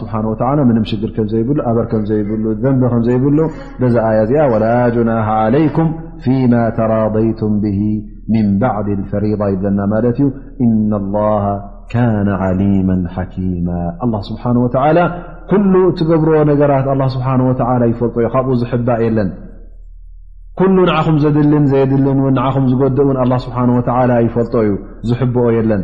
ስብሓه 0.00 0.52
ምንም 0.68 0.84
ሽግር 0.90 1.10
ከ 1.16 1.24
ዘይብሉ 1.32 1.56
ኣበር 1.70 1.86
ከ 1.92 1.98
ዘይብሉ 2.10 2.44
ደንብ 2.62 2.82
ከዘይብሉ 2.94 3.38
በዛ 3.80 3.94
ኣያ 4.08 4.18
እዚኣ 4.26 4.40
وላ 4.52 4.64
ና 5.08 5.10
عለይኩም 5.42 5.88
ፊማ 6.24 6.52
ተራضይትም 6.78 7.52
ብ 7.62 7.66
ምን 8.32 8.46
ባዕዲ 8.62 8.88
اፈሪض 9.04 9.40
የዘና 9.54 9.78
ማለት 9.92 10.18
እዩ 10.22 10.28
እና 10.66 10.90
لላه 11.04 11.44
ካነ 11.92 12.28
عሊማ 12.44 12.90
ሓኪማ 13.14 13.68
له 14.12 14.20
ስብሓه 14.28 15.08
ኩሉ 15.52 15.72
እትገብር 15.92 16.34
ነገራት 16.50 16.86
ስብሓ 17.14 17.28
ይፈልጦ 17.92 18.16
እዩ 18.22 18.26
ካብኡ 18.34 18.52
ዝሕባእ 18.60 19.00
የለን 19.06 19.30
ኩሉ 20.58 20.76
ንዓኹም 20.88 21.16
ዘድልን 21.22 21.64
ዘየድልን 21.72 22.18
ኹም 22.54 22.64
ዝጎዲእ 22.70 23.10
ን 23.32 23.38
ስብሓ 23.46 23.58
ይፈልጦ 24.26 24.54
እዩ 24.66 24.72
ዝሕብኦ 25.08 25.46
የለን 25.56 25.82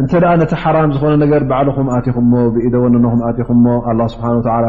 እንተ 0.00 0.12
ደ 0.22 0.26
ነቲ 0.40 0.52
ሓራም 0.62 0.90
ዝኾነ 0.94 1.12
ነገር 1.22 1.42
ባዕልኹም 1.50 1.88
ኣትኹም 1.96 2.26
ሞ 2.32 2.42
ብኢደ 2.54 2.74
ወን 2.82 2.94
ኹም 3.12 3.20
ኣትኹም 3.28 3.58
ሞ 3.66 3.74
ኣ 3.90 3.92
ስብሓ 4.12 4.24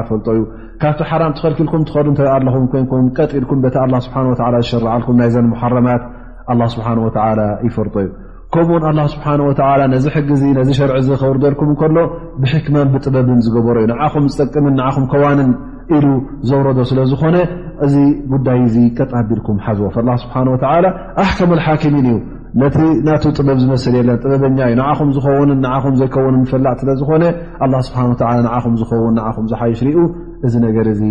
ፈልጦ 0.10 0.28
ዩ 0.38 0.42
ካብቲ 0.82 1.00
ሓራም 1.12 1.32
ትኸልኪልኩም 1.38 1.84
ትኸዱ 1.90 2.08
እ 2.24 2.28
ኣኹም 2.36 2.66
ኮንኩም 2.74 3.06
ቀጥኢልኩም 3.18 3.60
ቲ 3.74 3.76
ስብሓ 4.06 4.18
ዝሸርዓልኩም 4.66 5.16
ናይ 5.22 5.30
ዘን 5.36 5.48
ሓረማት 5.62 6.04
ኣ 6.54 6.56
ስብሓ 6.76 6.88
ወ 7.06 7.12
ይፈልጦ 7.68 7.96
ዩ 8.06 8.10
ከምኡውን 8.56 8.84
ኣላ 8.90 9.00
ስብሓ 9.14 9.28
ነዚ 9.94 10.06
ሕጊ 10.16 10.28
ነዚ 10.58 10.70
ሸርዒ 10.80 11.08
ክውሪዘልኩም 11.22 11.70
ከሎ 11.82 11.98
ብሕክማን 12.42 12.90
ብጥበብን 12.96 13.40
ዝገበሮ 13.46 13.76
እዩ 13.84 13.88
ንዓኹም 13.94 14.26
ዝጠቅምን 14.34 14.76
ንዓኹም 14.80 15.06
ከዋንን 15.12 15.50
ኢሉ 15.98 16.06
ዘውረዶ 16.50 16.80
ስለ 16.90 17.00
ዝኾነ 17.12 17.36
እዚ 17.86 17.96
ጉዳይ 18.34 18.60
እዚ 18.68 18.76
ቀጥ 18.98 19.12
ኣቢልኩም 19.22 19.58
ሓዝወፍ 19.66 19.96
ስብሓን 20.26 20.50
ወላ 20.54 20.86
ኣሕከመሓኪሚን 21.24 22.06
እዩ 22.12 22.18
ነቲ 22.62 22.76
ናቱ 23.08 23.24
ጥበብ 23.38 23.58
ዝመስሊ 23.62 23.94
የለና 24.00 24.16
ጥበበኛ 24.24 24.58
እዩ 24.70 24.76
ንዓኹም 24.80 25.10
ዝኸውን 25.16 25.50
ንዓኹም 25.64 25.94
ዘይከውንን 26.00 26.44
ፈላዕ 26.52 26.74
ስለዝኾነ 26.82 27.24
ኣ 27.66 27.70
ስብሓን 27.88 28.12
ንዓኹም 28.48 28.74
ዝኸውን 28.82 29.14
ንኹም 29.20 29.46
ዝሓይሽ 29.52 29.80
ርኡ 29.88 29.98
እዚ 30.48 30.54
ነገር 30.66 30.88
እዚ 30.94 31.02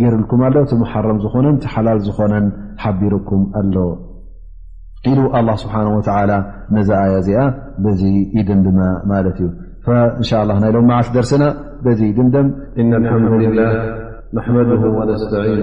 ገርልኩም 0.00 0.40
ኣሎ 0.46 0.56
እቲ 0.66 0.72
መሓረም 0.82 1.18
ዝኾነን 1.24 1.56
ቲሓላል 1.64 2.00
ዝኮነን 2.06 2.46
ሓቢርኩም 2.82 3.42
ኣሎ 3.60 3.76
ኢሉ 5.10 5.20
አ 5.38 5.40
ስብሓን 5.64 5.86
ወ 5.96 6.00
ነዛኣያ 6.76 7.14
ዚኣ 7.28 7.42
በዚ 7.84 8.02
ኢድንድማ 8.40 8.80
ማለት 9.12 9.38
እዩ 9.44 9.48
እንሻ 10.20 10.30
ላ 10.48 10.58
ናይ 10.64 10.72
ሎም 10.76 10.86
መዓልቲ 10.90 11.10
ደርስና 11.18 11.44
በዚ 11.84 12.00
ድምድም 12.18 12.48
እና 12.82 12.90
ልሓምድ 13.04 13.34
ልላ 13.44 13.60
ናመድሁ 14.38 14.82
ወነስተዒኑ 14.98 15.62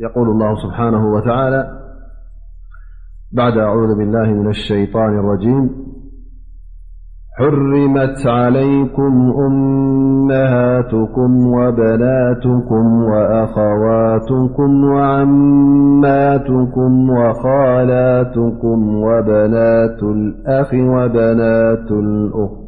يقول 0.00 0.28
الله 0.28 0.54
سبحانه 0.62 1.12
وتعالى 1.12 1.78
بعد 3.32 3.58
أعوذ 3.58 3.96
بالله 3.98 4.26
من 4.30 4.48
الشيطان 4.48 5.18
الرجيم 5.18 5.70
حرمت 7.38 8.26
عليكم 8.26 9.32
أمهاتكم 9.46 11.30
وبناتكم 11.52 13.02
وأخواتكم 13.04 14.84
وعماتكم 14.84 17.10
وخالاتكم 17.10 18.94
وبنات 19.02 20.02
الأخ 20.02 20.70
وبنات 20.74 21.90
الأخر 21.90 22.63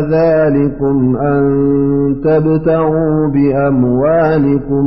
ذلكم 0.00 1.16
أن 1.16 1.42
تبتعوا 2.24 3.28
بأموالكم 3.28 4.84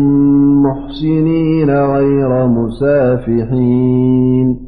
محسنين 0.63 1.69
غير 1.69 2.47
مسافحين 2.47 4.59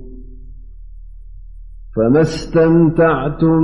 فما 1.96 2.22
استمتعتم 2.22 3.60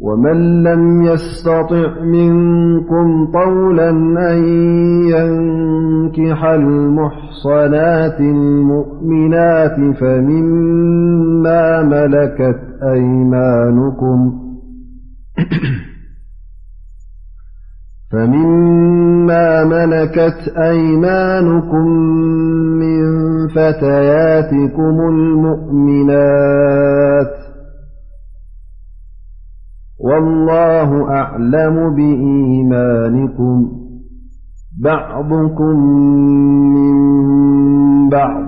ومن 0.00 0.62
لم 0.62 1.02
يستطع 1.02 2.00
منكم 2.04 3.26
قولا 3.34 3.90
أن 4.30 4.38
ينكح 5.12 6.44
المحصنات 6.44 8.20
المؤمنات 8.20 9.96
فمما 10.00 11.82
ملكت 11.82 12.60
أيمانكم 20.72 22.00
من 22.78 23.02
فتياتكم 23.48 24.92
المؤمنات 25.08 27.39
والله 30.00 31.10
أعلم 31.10 31.94
بإيمانكم 31.94 33.68
بعضكم 34.80 35.78
من 36.74 38.08
بعض 38.08 38.42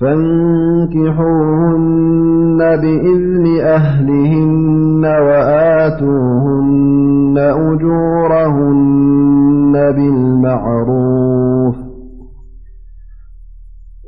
فانكحوهن 0.00 2.58
بإذم 2.58 3.44
أهلهن 3.62 5.04
وآتوهن 5.04 7.34
أجورهن 7.38 9.72
بالمعروف 9.72 11.79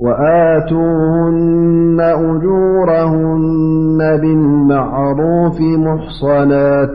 وآتوهن 0.03 1.99
أجورهن 2.01 3.99
بالمعروف 4.21 5.61
محصنات 5.61 6.95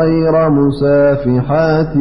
غير 0.00 0.50
مسافحات 0.50 1.96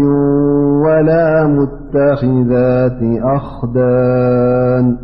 ولا 0.85 1.47
متخذات 1.47 2.99
أخدان 3.23 4.97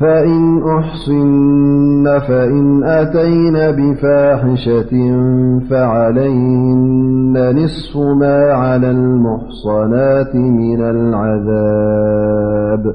فإن 0.00 0.62
أحصن 0.78 2.06
فإن 2.28 2.84
أتين 2.84 3.54
بفاحشة 3.56 4.92
فعلين 5.70 7.34
نصف 7.50 7.96
ما 8.20 8.50
على 8.52 8.90
المحصنات 8.90 10.34
من 10.36 10.80
العذاب 10.80 12.94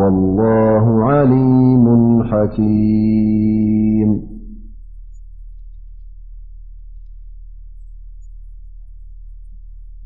ሊሙ 0.00 0.42
ኪም 2.54 2.68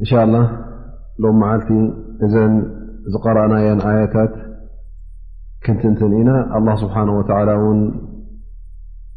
እንሻ 0.02 0.10
لላه 0.30 0.46
ሎም 1.22 1.36
መዓልቲ 1.42 1.68
እዘን 2.24 2.54
ዝቀረአናየን 3.12 3.78
ኣያታት 3.90 4.32
ክንትንትን 5.64 6.10
ኢና 6.20 6.30
ኣه 6.56 6.66
ስብሓه 6.82 7.08
ወተ 7.18 7.30
ውን 7.62 7.80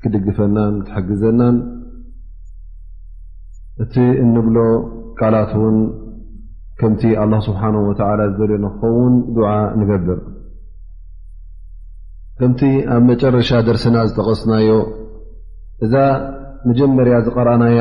ክድግፈናን 0.03 0.73
ትሐግዘናን 0.87 1.55
እቲ 3.83 3.95
እንብሎ 4.23 4.57
ቃላት 5.19 5.51
እውን 5.59 5.77
ከምቲ 6.81 7.01
ኣ 7.23 7.29
ስብሓه 7.49 7.75
ወተ 7.91 8.01
ዝዘርኦን 8.31 8.65
ክኸውን 8.77 9.13
ድዓ 9.37 9.47
ንገብር 9.79 10.19
ከምቲ 12.41 12.59
ኣብ 12.95 13.01
መጨረሻ 13.11 13.49
ደርሲና 13.67 13.95
ዝጠቐስናዮ 14.09 14.69
እዛ 15.85 15.93
መጀመርያ 16.69 17.15
ዝقረአና 17.25 17.63
ያ 17.73 17.77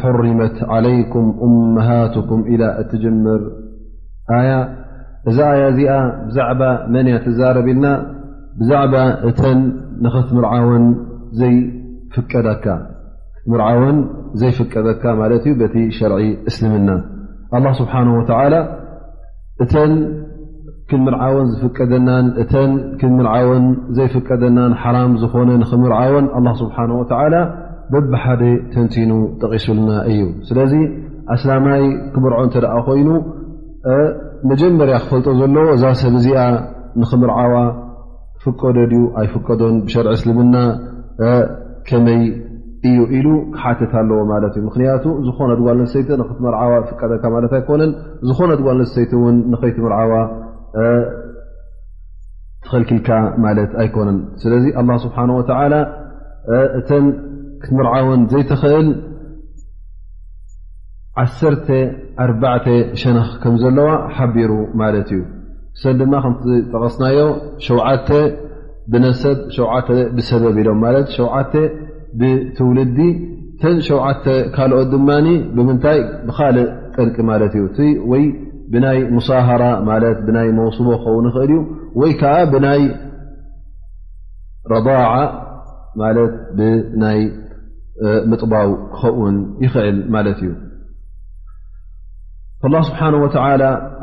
حርመት 0.00 0.56
عለይكም 0.74 1.26
እመትكም 1.46 2.40
إላ 2.54 2.62
እትጀመር 2.82 3.40
እዛ 5.30 5.38
ያ 5.60 5.62
እዚኣ 5.72 5.92
ብዛዕባ 6.26 6.62
መን 6.96 7.06
ያ 7.12 7.14
ትዛረብ 7.26 7.66
ልና 7.70 7.86
ብዛዕባ 8.58 8.94
እተ 9.30 9.40
ትርዓወን 10.30 10.86
ዘይፍቀደካ 14.42 15.04
ማለት 15.22 15.42
እዩ 15.48 15.52
በቲ 15.62 15.76
ሸርዒ 16.00 16.20
እስልምና 16.52 16.88
ስብه 17.80 17.96
ክንምርዓወን 20.90 21.48
ዝፍቀደናን 21.60 22.26
እተን 22.42 22.72
ክምርዓወን 23.00 23.64
ዘይፍቀደናን 23.96 24.72
ሓራም 24.82 25.12
ዝኾነ 25.22 25.48
ንኽምርዓወን 25.62 26.26
ኣላ 26.38 26.46
ስብሓን 26.60 26.90
ወተላ 26.98 27.34
በብሓደ 27.92 28.42
ተንቲኑ 28.74 29.10
ጠቂሱሉና 29.42 29.90
እዩ 30.12 30.22
ስለዚ 30.50 30.72
ኣስላማይ 31.34 31.82
ክምርዖ 32.14 32.38
እንተ 32.46 32.54
ደኣ 32.64 32.74
ኮይኑ 32.88 33.08
መጀመርያ 34.50 34.94
ክፈልጦ 35.04 35.28
ዘለዎ 35.40 35.66
እዛ 35.76 35.84
ሰብ 36.04 36.14
እዚኣ 36.20 36.40
ንኽምርዓዋ 37.00 37.54
ክፍቀደ 38.38 38.78
ድዩ 38.92 39.02
ኣይፍቀዶን 39.20 39.76
ብሸርዒ 39.86 40.12
እስልምና 40.18 40.56
ከመይ 41.88 42.22
እዩ 42.88 42.98
ኢሉ 43.18 43.28
ክሓትት 43.54 43.92
ኣለዎ 44.00 44.18
ማለት 44.32 44.54
እዩ 44.58 44.62
ምክንያቱ 44.70 45.04
ዝኾነ 45.26 45.50
ኣድጓልስሰይቲ 45.56 46.08
ንኽትመርዓዋ 46.22 46.72
ፍቀደካ 46.90 47.22
ማለት 47.36 47.52
ኣይኮነን 47.58 47.92
ዝኾነ 48.28 48.50
ኣድጓልስሰይቲ 48.56 49.12
እውን 49.20 49.36
ንኸይትምርዓዋ 49.52 50.12
ትኸልካ 52.66 53.08
ማለት 53.44 53.70
ኣይኮነን 53.82 54.18
ስለዚ 54.42 54.64
لله 54.78 54.96
ስብሓه 55.04 55.24
و 55.38 55.40
እተ 56.78 56.90
ክትምርዓወን 57.62 58.20
ዘይተኽእል 58.32 58.88
1 61.24 62.68
ሸነክ 63.02 63.30
ከም 63.42 63.54
ዘለዋ 63.62 63.88
ሓቢሩ 64.16 64.52
ማለት 64.80 65.08
እዩ 65.16 65.22
ድማ 66.00 66.14
ከጠቐስናዮ 66.24 67.18
ሸዓ 67.66 67.86
ብነሰብ 68.92 69.38
ብሰበብ 70.16 70.56
ኢሎም 70.62 70.82
ሸ 71.14 71.16
ብትውልዲ 72.20 72.98
ተ 73.62 73.72
ሸዓ 73.88 74.04
ካልኦት 74.56 74.88
ድማ 74.94 75.08
ብምንታይ 75.56 76.00
ብካልእ 76.26 76.68
ጠንቂ 76.96 77.16
ማለት 77.30 77.54
እዩ 77.60 77.64
ብናይ 78.72 78.98
ሙሳሃራ 79.16 79.62
ማ 79.88 79.96
ብናይ 80.26 80.48
መውስቦ 80.58 80.86
ክኸውን 81.02 81.26
ይኽእል 81.28 81.40
እዩ 81.44 81.58
ወይ 82.00 82.12
ከዓ 82.20 82.36
ብናይ 82.52 82.82
ረضዓ 84.72 84.96
ማለት 86.02 86.32
ብናይ 86.58 87.20
ምጥባው 88.30 88.70
ክኸውን 88.98 89.36
ይኽእል 89.64 89.98
ማለት 90.16 90.40
እዩ 90.46 90.52
ስብሓን 92.86 93.14
ወተ 93.24 93.34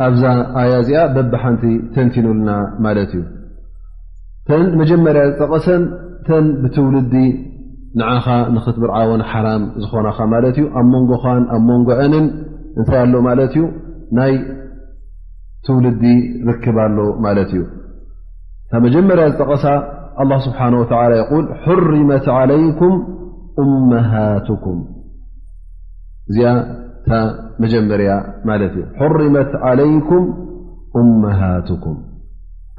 ኣብዛ 0.08 0.24
ኣያ 0.60 0.74
እዚኣ 0.84 1.00
በብ 1.16 1.34
ሓንቲ 1.44 1.64
ተንቲኑልና 1.96 2.50
ማለት 2.86 3.12
እዩ 3.18 3.24
ተን 4.48 4.64
መጀመርያ 4.82 5.22
ዝጠቐሰን 5.32 5.84
ተን 6.28 6.46
ብትውልዲ 6.64 7.14
ንዓኻ 8.00 8.26
ንክትብርዓወን 8.56 9.22
ሓራም 9.32 9.64
ዝኾነኻ 9.82 10.18
ማለት 10.34 10.56
እዩ 10.62 10.66
ኣብ 10.80 10.88
መንጎ 10.94 11.12
ኻን 11.24 11.44
ኣብ 11.56 11.62
ሞንጎ 11.70 11.90
አንን 12.06 12.26
እንታይ 12.78 13.00
ኣሎ 13.06 13.16
ማለት 13.30 13.54
እዩ 13.58 13.64
ናይ 14.18 14.34
ትውልዲ 15.66 16.04
ርክባሎ 16.50 16.98
ማለት 17.26 17.52
እዩ 17.58 17.64
እታ 18.66 18.72
መጀመርያ 18.86 19.26
ዝጠቐሳ 19.34 19.66
ስብሓه 20.46 20.74
ይል 21.36 21.46
ርመት 21.88 22.26
ለይኩም 22.52 22.94
መሃትኩም 23.92 24.80
እዚኣ 26.30 26.52
መጀመርያ 27.64 28.12
ማለት 28.50 28.74
እዩ 28.78 28.84
ርመት 29.20 29.54
ለይኩም 29.80 30.24
መሃትኩም 31.24 31.98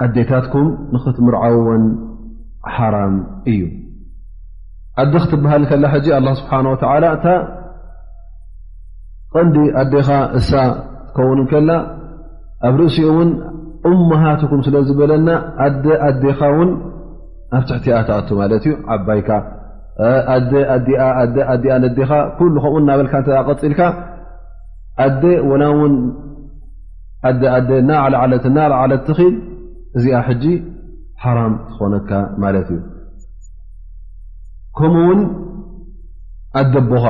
ኣዴታትኩም 0.05 0.69
ንኽትምርዓዎን 0.95 1.85
ሓራም 2.77 3.15
እዩ 3.53 3.63
ኣዲ 5.03 5.13
ክትበሃል 5.23 5.63
ከላ 5.73 5.85
ሕጂ 5.95 6.07
ኣ 6.17 6.19
ስብሓነ 6.41 6.67
ላ 7.05 7.07
እታ 7.17 7.27
ቐንዲ 9.35 9.57
ኣዴኻ 9.83 10.09
እሳ 10.39 10.51
ከውንከላ 11.17 11.71
ኣብ 12.69 12.77
ርእሲኡ 12.81 13.07
እውን 13.13 13.31
እመሃትኩም 13.91 14.61
ስለ 14.67 14.77
ዝበለና 14.89 15.29
ኣዴ 15.67 15.87
ኣዴኻ 16.09 16.39
ውን 16.59 16.71
ኣብ 17.57 17.63
ትሕቲኣ 17.69 17.97
ተኣቱ 18.09 18.29
ማለት 18.43 18.63
እዩ 18.69 18.75
ዓባይካ 18.95 19.31
ኣ 20.35 20.39
ዲዲኣ 21.33 21.75
ነዴኻ 21.85 22.11
ኩሉ 22.39 22.55
ከምኡ 22.65 22.81
ናበልካ 22.89 23.15
እተ 23.23 23.29
ቀፂልካ 23.49 23.81
ኣዴ 25.07 25.23
ወና 25.51 25.63
እውን 25.75 25.95
ኣዴ 27.31 27.43
ኣዴ 27.59 27.71
ናዕልዓለት 27.91 28.45
ና 28.57 28.67
ዓለት 28.83 29.03
ትኽኢል 29.11 29.37
እዚኣ 29.99 30.21
ሕጂ 30.31 30.45
ሓራም 31.25 31.55
ትኾነካ 31.69 32.11
ማለት 32.45 32.69
እዩ 32.77 32.81
ከምኡ 34.81 35.03
እውን 35.05 35.21
ኣዴ 36.63 36.73
ኣቦኻ 36.83 37.07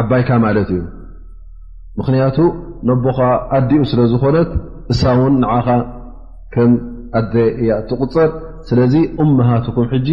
ዓባይካ 0.00 0.28
ማለት 0.46 0.70
እዩ 0.76 0.82
ምክንያቱ 1.98 2.38
ነቦኻ 2.88 3.18
ኣዲኡ 3.58 3.82
ስለ 3.90 4.00
ዝኾነት 4.12 4.50
እሳ 4.92 5.02
እውን 5.18 5.34
ንዓኻ 5.42 5.68
ከም 6.54 6.72
ኣዴ 7.20 7.34
እያ 7.60 7.70
እትቕፀጥ 7.82 8.32
ስለዚ 8.68 8.94
እመሃትኩም 9.22 9.86
ሕጂ 9.92 10.08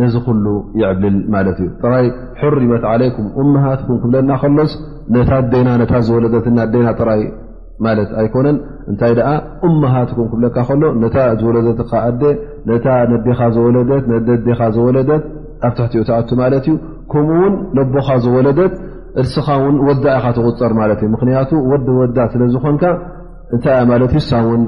ነዚ 0.00 0.14
ኩሉ 0.26 0.46
ይዕብልል 0.80 1.16
ማለት 1.34 1.56
እዩ 1.62 1.68
ጥራይ 1.82 2.06
ሕሪመት 2.40 2.82
ዓለይኩም 2.92 3.26
እመሃትኩም 3.42 3.96
ክብለና 4.02 4.30
ከሎስ 4.42 4.72
ነታ 5.16 5.30
ዴና 5.52 5.68
ነታ 5.82 5.92
ዝወለደት 6.06 6.46
ና 6.56 6.66
ዴና 6.72 6.88
ጥራይ 7.00 7.22
ማለት 7.86 8.10
ኣይኮነን 8.20 8.56
እንታይ 8.90 9.12
ደኣ 9.18 9.30
እመሃትኩም 9.68 10.26
ክብለካ 10.30 10.56
ከሎ 10.68 10.82
ነታ 11.02 11.16
ዝወለደትካ 11.40 11.92
ኣዴ 12.08 12.22
ነታ 12.70 12.86
ነዴኻ 13.12 13.38
ዝወለደት 13.56 14.04
ነደዴኻ 14.14 14.60
ዝወለደት 14.76 15.24
ኣብ 15.66 15.72
ትሕትኡ 15.78 16.02
ተኣቱ 16.08 16.30
ማለት 16.42 16.64
እዩ 16.68 16.74
ከምኡ 17.12 17.36
ውን 17.44 17.54
ነቦኻ 17.78 18.08
ዝወለደት 18.24 18.72
እርስኻ 19.20 19.46
ውን 19.64 19.76
ወዳ 19.88 20.04
ኢኻ 20.18 20.24
ትቁፀር 20.36 20.72
ማለት 20.80 20.98
እዩ 21.04 21.08
ምክንያቱ 21.14 21.50
ወዲ 21.70 21.86
ወዳ 22.00 22.18
ስለ 22.32 22.42
ዝኮንካ 22.54 22.84
እንታይ 23.56 23.78
ማለት 23.92 24.12
እዩ 24.18 24.22
ሳ 24.28 24.32
ውን 24.48 24.62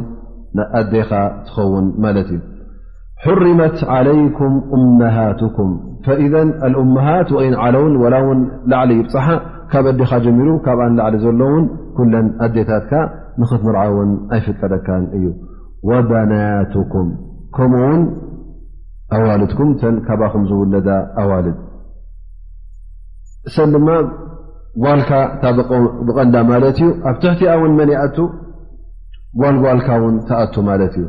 ኣዴኻ 0.81 1.11
ትኸውን 1.47 1.87
ማለት 2.05 2.29
እዩ 2.35 2.41
ርመት 3.43 3.79
عለይኩም 3.95 4.55
እመሃትኩም 4.77 5.71
ኢ 6.25 6.29
እመሃት 6.83 7.29
ወኢ 7.37 7.49
ዓለ 7.65 7.75
ውን 7.85 7.95
ወላ 8.03 8.15
ውን 8.27 8.41
ላዕሊ 8.71 8.91
ይብፅሓ 9.01 9.27
ካብ 9.73 9.87
ዕዴኻ 9.93 10.11
ጀሚሩ 10.27 10.49
ካብኣ 10.67 10.85
ንላዕሊ 10.93 11.15
ዘሎውን 11.25 11.65
ኩለን 11.97 12.29
ኣዴታትካ 12.47 12.91
ንክትንርዓውን 13.41 14.11
ኣይፍቀደካን 14.37 15.05
እዩ 15.17 15.27
ወበናቱኩም 15.89 17.09
ከምኡውን 17.57 18.03
ኣዋልድኩም 19.19 19.71
ተ 19.81 19.93
ካባኩም 20.09 20.43
ዝውለዳ 20.51 20.89
ኣዋልድ 21.23 21.59
ሰ 23.55 23.65
ማ 23.87 23.91
ጓልካ 24.83 25.11
እብቐንዳ 26.03 26.37
ማለት 26.51 26.77
እዩ 26.81 26.91
ኣብ 27.09 27.17
ትሕቲኣ 27.23 27.53
ውን 27.63 27.73
መን 27.79 27.91
ይኣቱ 27.95 28.17
ጓል 29.41 29.57
ጓልካ 29.65 29.89
ን 30.13 30.17
ተኣ 30.29 30.55
ማለት 30.69 30.95
እዩ 31.01 31.07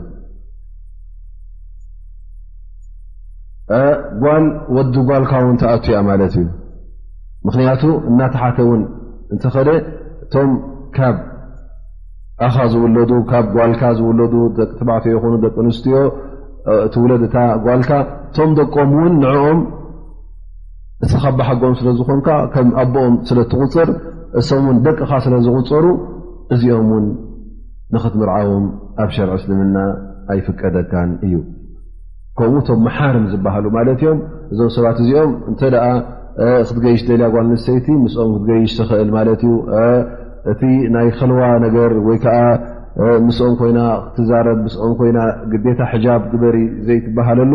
ጓል 4.24 4.46
ወዲ 4.76 4.96
ጓልካ 5.10 5.34
ን 5.54 5.58
ተኣት 5.64 5.86
ያ 5.96 6.00
ማለት 6.10 6.34
እዩ 6.42 6.48
ምክንያቱ 7.48 7.84
እናተሓተ 8.10 8.58
ውን 8.70 8.82
እንተኸእደ 9.34 9.70
እቶም 10.24 10.50
ካብ 10.98 11.18
ኣኻ 12.48 12.56
ዝውለዱ 12.72 13.12
ካ 13.30 13.42
ጓልካ 13.58 13.82
ዝውለዱ 14.00 14.34
ተባዕትዮ 14.80 15.14
ይኑ 15.20 15.34
ደቂ 15.46 15.56
ኣንስትዮ 15.64 15.98
እቲ 16.86 16.96
ውለድ 17.04 17.24
እታ 17.28 17.36
ጓልካ 17.68 17.90
እቶም 18.30 18.52
ደቆም 18.60 18.90
ውን 19.02 19.14
ንኦም 19.24 19.60
እስ 21.06 21.12
ካባሓጎኦም 21.22 21.76
ስለ 21.80 21.90
ዝኮንካ 22.00 22.28
ከም 22.54 22.68
ኣቦኦም 22.82 23.14
ስለ 23.30 23.40
ትغፅር 23.52 23.90
እሶም 24.40 24.66
ውን 24.70 24.78
ደቅኻ 24.86 25.12
ስለ 25.26 25.36
ዝቁፀሩ 25.46 25.86
እዚኦም 26.54 26.90
ውን 26.96 27.06
ንኽትምርዓቦም 27.96 28.66
ኣብ 29.04 29.10
ሸርዕ 29.16 29.34
እስልምና 29.40 29.78
ኣይፍቀደካን 30.34 31.10
እዩ 31.28 31.34
ከምኡ 32.40 32.60
እቶም 32.64 32.80
መሓርም 32.88 33.26
ዝበሃሉ 33.32 33.66
ማለት 33.78 33.98
እዮም 34.04 34.20
እዞም 34.52 34.70
ሰባት 34.78 35.00
እዚኦም 35.04 35.32
እንተ 35.52 35.62
ደኣ 35.76 35.86
ክትገይሽ 36.68 37.02
ደልያ 37.10 37.26
ጓልንሰይቲ 37.36 37.88
ምስኦም 38.06 38.30
ክትገይሽ 38.36 38.74
ትኽእል 38.80 39.10
ማለት 39.18 39.42
እዩ 39.48 39.56
እቲ 40.52 40.62
ናይ 40.96 41.10
ከልዋ 41.18 41.42
ነገር 41.66 41.92
ወይ 42.08 42.20
ከዓ 42.26 42.38
ምስኦም 43.26 43.54
ኮይና 43.60 43.80
ክትዛረብ 44.06 44.58
ምስኦም 44.68 44.94
ኮይና 45.00 45.20
ግዴታ 45.52 45.80
ሕጃብ 45.92 46.22
ግበሪ 46.32 46.58
ዘይትበሃለሉ 46.88 47.54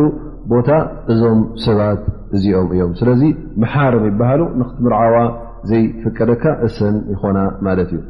ቦታ 0.53 0.71
እዞም 1.13 1.39
ሰባት 1.65 2.03
እዚኦም 2.37 2.67
እዮም 2.75 2.91
ስለዚ 2.99 3.23
መሓርም 3.63 4.05
ይባሃሉ 4.09 4.43
ንክትምርዓዋ 4.61 5.17
ዘይፍቀደካ 5.71 6.43
እሰን 6.67 6.97
ይኮና 7.13 7.39
ማለት 7.67 7.91
እዩ 7.97 8.03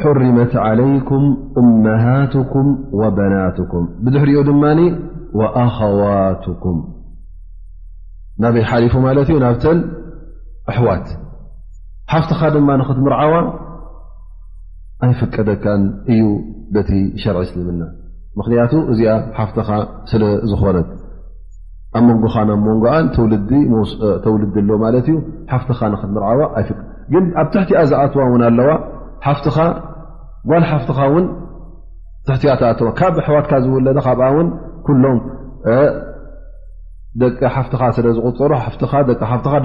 ሕርመት 0.00 0.52
ዓለይኩም 0.64 1.24
እመሃትኩም 1.60 2.68
ወበናትኩም 3.00 3.86
ብዙሕ 4.06 4.22
ሪኦ 4.30 4.42
ድማኒ 4.50 4.80
ኣኸዋትኩም 5.62 6.76
ናበይ 8.42 8.62
ሓሊፉ 8.70 8.94
ማለት 9.06 9.28
እዩ 9.32 9.38
ናብተን 9.44 9.78
ኣሕዋት 10.72 11.06
ሃፍትኻ 12.12 12.40
ድማ 12.56 12.68
ንክትምርዓዋ 12.82 13.32
ኣይ 15.06 15.12
ፍቀ 15.18 15.34
ደካን 15.48 15.82
እዩ 16.12 16.22
በቲ 16.74 16.90
ሸርዒ 17.22 17.40
እስልምና 17.46 17.82
ምክንያቱ 18.38 18.72
እዚኣ 18.92 19.10
ሓፍትኻ 19.38 19.68
ስለ 20.10 20.22
ዝኾነት 20.50 20.88
ኣብ 21.98 22.02
መንጎኻን 22.08 22.48
ኣብ 22.54 22.60
ሞንጎ 22.66 22.84
ተውልዲ 24.24 24.60
ኣሎ 24.62 24.70
ማለት 24.84 25.06
እዩ 25.12 25.16
ሓፍትኻ 25.52 25.78
ንክትምርዓዋ 25.92 26.40
ይፍቀ 26.62 26.78
ግን 27.12 27.24
ኣብ 27.42 27.46
ትሕቲኣ 27.52 27.82
ዝኣትዋ 27.90 28.22
ውን 28.32 28.42
ኣለዋ 28.48 28.70
ሓፍትኻ 29.26 29.56
ጓል 30.50 30.64
ሓፍትኻ 30.72 30.98
ን 31.22 31.24
ት 32.26 32.40
ተኣዋ 32.80 32.90
ካብ 33.00 33.14
ኣሕዋትካ 33.22 33.52
ዝውለደ 33.64 33.98
ካብኣ 34.08 34.26
ውን 34.38 34.48
ኩሎም 34.86 35.18
ደቂ 37.20 37.38
ሓፍትኻ 37.56 37.82
ስለ 37.96 38.06
ዝቁፅሩ 38.18 38.50
ፍትኻ 38.74 38.92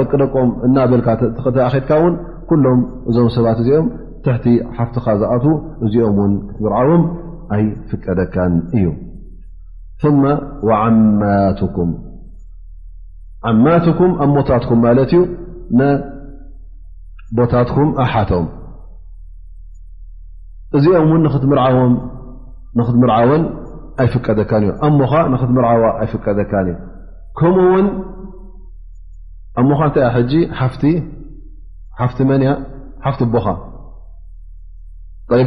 ደቂ 0.01 0.11
ደቆም 0.23 0.49
እናበልካ 0.67 1.07
ተኣኼትካ 1.57 1.91
እውን 1.99 2.13
ኩሎም 2.49 2.79
እዞም 3.09 3.29
ሰባት 3.37 3.57
እዚኦም 3.63 3.87
ትሕቲ 4.25 4.45
ሓፍትኻ 4.77 5.05
ዝኣት 5.21 5.45
እዚኦም 5.85 6.17
ውን 6.21 6.33
ክትምርዓቦም 6.51 7.03
ኣይ 7.55 7.63
ፍቀደካን 7.89 8.53
እዩ 8.77 8.85
ማም 10.23 10.95
ማኩም 11.21 11.91
ኣ 13.47 14.25
ሞታትኩም 14.35 14.79
ማለት 14.85 15.13
እዩ 15.17 15.21
ቦታትኩም 17.37 17.89
ኣሓቶም 18.03 18.47
እዚኦም 20.77 21.11
ን 21.23 21.31
ክትምርዓቦም 21.33 21.93
ክትርዓወን 22.87 23.43
ኣይ 24.03 24.07
ፍቀደካን 24.13 24.61
እዩ 24.65 24.73
ኣ 24.85 24.91
ሞኻ 24.99 25.13
ንክትምርዓዋ 25.33 25.83
ኣይፍቀደካን 26.03 26.67
እዩ 26.71 26.77
ከምኡ 27.39 27.61
ውን 27.75 27.87
ኣ 29.59 29.67
ሞኻ 29.71 29.79
እንታይ 29.89 30.07
ሕጂ 30.15 30.33
ፍ 32.13 32.27
መን 32.31 32.43
ሓፍቲ 33.05 33.21
ቦኻ 33.35 33.47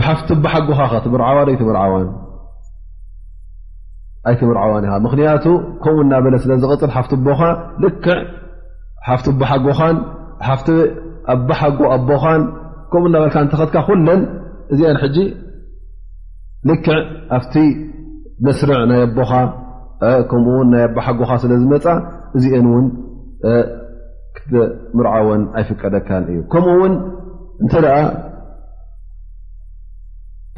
ሓፍቲ 0.07 0.29
ባሓጎኻ 0.45 0.79
ርዋ 0.93 0.97
ቲ 1.05 1.07
ርዋ 1.11 1.95
ይቲ 4.31 4.41
ምርዋ 4.51 4.63
ምክንያቱ 5.07 5.45
ከምኡ 5.83 6.01
እና 6.05 6.15
በለ 6.25 6.37
ስለ 6.45 6.53
ዝغፅል 6.63 6.91
ፍ 7.09 7.11
ቦኻ 7.27 7.41
ኣጎ 11.65 11.79
ኣቦኻን 11.97 12.43
ከምኡ 12.93 13.11
ናበል 13.15 13.49
ተኸትካ 13.55 13.87
ለን 14.09 14.21
እዚአ 14.75 14.93
ልክዕ 16.69 16.97
ኣፍ 17.37 17.45
መስርዕ 18.47 18.79
ናይ 18.91 19.01
ኣቦኻ 19.09 19.33
ከምኡ 20.31 20.55
ይ 20.71 20.85
ኣሓጎኻ 21.03 21.31
ስለ 21.43 21.53
ዝመፃ 21.61 21.85
እዚአን 22.37 22.67
ውን 22.73 22.87
ምርዓወን 24.99 25.43
ኣይፍቀደካን 25.61 26.25
እዩ 26.31 26.39
ከምኡ 26.53 26.73
ውን 26.83 26.95
እ 27.65 27.69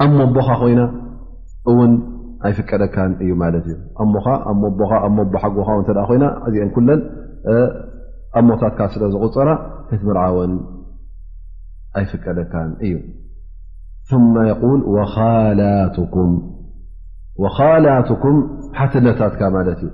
እሞ 0.04 0.16
ኣቦኻ 0.26 0.48
ኮይና 0.62 0.82
እውን 1.70 1.92
ኣይፍቀደካን 2.48 3.12
እዩ 3.24 3.30
ማለት 3.42 3.64
እዩ 3.70 3.76
እሞ 4.02 4.12
ሞ 4.62 4.80
ኣቦ 5.06 5.32
ሓጎኻ 5.44 5.68
እተ 5.82 5.90
ኮይና 6.08 6.24
እዚአን 6.48 6.70
ኩለን 6.76 7.00
ኣሞታትካ 8.38 8.80
ስለ 8.94 9.02
ዝቁፅራ 9.14 9.48
እትምርዓወን 9.94 10.52
ኣይፍቀደካን 12.00 12.70
እዩ 12.88 12.94
መ 14.34 14.44
የቁል 14.50 14.80
ወኻላቱኩም 17.44 18.38
ሓትነታትካ 18.78 19.42
ማለት 19.56 19.80
እዩ 19.84 19.90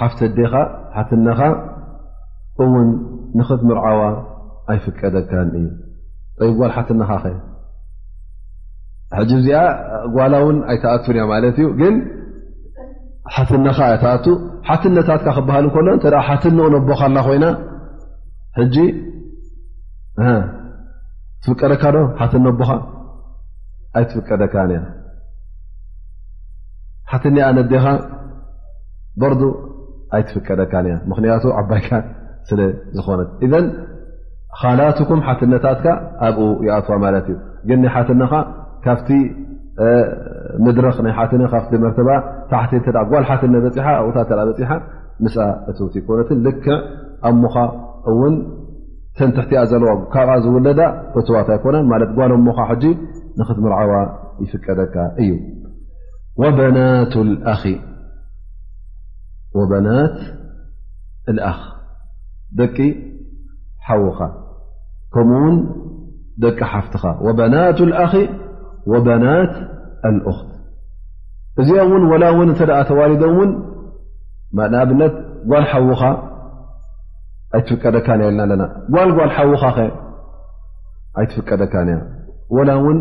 ሓፍቲ 0.00 0.20
ደኻ 0.38 0.54
ሓትነኻ 0.96 1.40
እውን 2.64 2.88
ንኽትምርዓዋ 3.38 4.00
ኣይፍቀደካን 4.74 5.50
እዩ 5.60 5.68
ይጓል 6.50 6.72
ሓትነኻ 6.78 7.10
ኸ 7.24 7.32
ሕጂ 9.18 9.30
ብዚኣ 9.38 9.60
ጓላ 10.16 10.32
እውን 10.42 10.58
ኣይተኣትንእያ 10.72 11.22
ማለት 11.32 11.56
እዩ 11.62 11.68
ግን 11.80 11.94
ሓትነካ 13.34 13.78
ኣተኣቱ 13.94 14.26
ሓትነታትካ 14.68 15.28
ክብሃል 15.38 15.64
እንከሎ 15.66 15.86
እተ 15.98 16.04
ሓትንኦነ 16.28 16.74
ኣቦካላ 16.82 17.16
ኮይና 17.26 17.46
ሕጂ 18.58 18.76
ትፍቀደካ 21.44 21.82
ዶ 21.96 21.98
ሓትነ 22.20 22.46
ኣቦካ 22.54 22.70
ኣይትፍቀደካን 23.98 24.70
እያ 24.76 24.80
ሓትኒኣ 27.10 27.46
ነዴኻ 27.58 27.84
በርዱ 29.20 29.42
ኣይትፍቀደካን 30.16 30.86
እያ 30.90 30.96
ምክንያቱ 31.12 31.44
ዓባይካ 31.60 31.90
ስለ 32.50 32.60
ዝኾነት 32.98 33.66
ካላትኩም 34.60 35.20
ሓትነታትካ 35.26 35.86
ኣብኡ 36.28 36.46
ይኣትዋ 36.66 36.94
ማለት 37.06 37.26
እዩ 37.32 37.36
ግ 37.68 37.92
ሓት 37.94 38.08
ካብቲ 38.84 39.08
ምድረኽ 40.64 40.96
ናይ 41.06 41.14
ት 41.30 41.32
ካመርባ 41.72 42.08
ታቲ 42.50 42.72
ጓል 43.10 43.24
ሓት 43.28 43.42
በ 43.66 43.70
ታ 44.30 44.74
በፅ 45.24 45.38
እ 45.96 46.02
ኮነት 46.08 46.28
ልክዕ 46.46 46.76
ኣ 47.28 47.32
ሞካ 47.44 47.56
እውን 48.10 48.34
ሰንትሕቲኣ 49.18 49.62
ዘለዋ 49.70 49.90
ካብ 50.14 50.28
ዝውለዳ 50.44 50.80
እዋት 51.20 51.48
ኣይኮነ 51.56 51.76
ጓል 52.18 52.32
ሞ 52.48 52.50
ንኽት 53.38 53.58
ምርዓዋ 53.64 53.90
ይፍቀደካ 54.44 54.94
እዩ 55.22 55.32
ናት 59.86 61.58
ደቂ 62.58 62.76
ሓውካ 63.88 64.20
ከምኡውን 65.14 65.56
ደቂ 66.42 66.58
ፍትኻ 66.86 67.04
በናት 69.06 69.52
ልأክት 70.16 70.48
እዚኣ 71.60 71.78
እውን 71.86 72.02
ወላ 72.12 72.24
እውን 72.34 72.50
እተ 72.54 72.60
ተዋሪዶም 72.90 73.32
እውን 73.34 73.50
ኣብነት 74.82 75.14
ጓል 75.52 75.64
ሓዉኻ 75.72 76.02
ኣይትፍቀደካን 77.56 78.20
እ 78.22 78.24
የልና 78.28 78.40
ኣለና 78.46 78.62
ጓልጓል 78.94 79.30
ሓዊኻ 79.36 79.62
ኸ 79.76 79.88
ኣይትፍቀደካን 81.20 81.88
እያ 81.92 82.60
ላ 82.68 82.78
እውን 82.80 82.98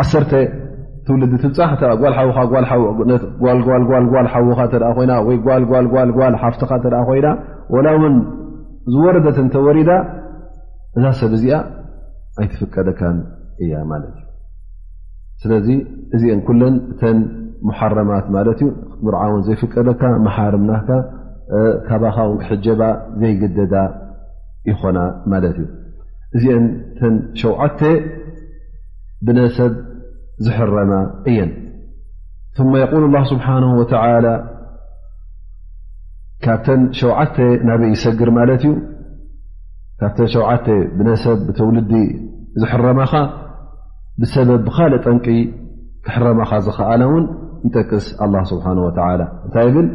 ዓ 0.00 0.04
ትውልዲ 1.06 1.34
ትብልል 1.42 2.16
ኮይ 2.54 2.86
ልልል 5.10 6.36
ሓፍትኻ 6.42 6.72
ተ 6.84 7.02
ኮይና 7.08 7.28
ላ 7.86 7.94
እውን 7.96 8.16
ዝወረደት 8.94 9.36
እንተወሪዳ 9.44 9.90
እዛ 10.98 11.04
ሰብ 11.20 11.32
እዚኣ 11.38 11.58
ኣይትፍቀደካን 12.40 13.16
እያ 13.64 13.74
ት 14.02 14.04
እዩ 14.10 14.27
ስለዚ 15.42 15.68
እዚአን 16.16 16.40
ኩለን 16.46 16.74
ተን 17.00 17.18
مሓረማት 17.68 18.26
ማለት 18.36 18.58
እዩ 18.68 19.04
ርዓ 19.14 19.22
ውን 19.32 19.42
ዘይፍቀደካ 19.46 20.00
ሓርምና 20.36 20.72
ካባኻ 21.86 22.16
ክሕጀባ 22.40 22.80
ዘይገደዳ 23.20 23.74
ይኮና 24.70 24.98
ማለት 25.32 25.56
እዩ 25.62 25.68
እዚአን 26.36 26.64
ተን 26.98 27.14
ሸዓተ 27.44 27.80
ብነሰብ 29.26 29.74
ዝሕረማ 30.46 30.92
እየን 31.30 31.50
قል 32.92 33.02
الله 33.08 33.22
ስብሓه 33.32 33.62
ካብተ 36.44 36.66
ሸዓ 36.98 37.20
ናበይ 37.68 37.88
ይሰግር 37.94 38.28
ማት 38.36 38.50
እዩ 38.56 38.66
ካተ 40.00 40.18
ሸዓ 40.32 40.50
ብነሰብ 40.98 41.38
ብተውልዲ 41.48 41.92
ዝሕረመኻ 42.62 43.12
ብሰበብ 44.20 44.60
ብካልእ 44.66 45.00
ጠንቂ 45.06 45.24
ክሕረማኻ 46.04 46.50
ዝኽኣለ 46.66 47.02
እውን 47.08 47.24
ይጠቅስ 47.64 48.06
አላ 48.24 48.34
ስብሓን 48.50 48.78
ወተላ 48.84 49.22
እንታይ 49.46 49.68
ብል 49.74 49.88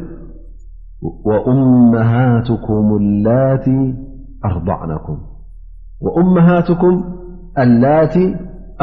ወእመሃትኩም 6.08 6.96
አላቲ 7.64 8.16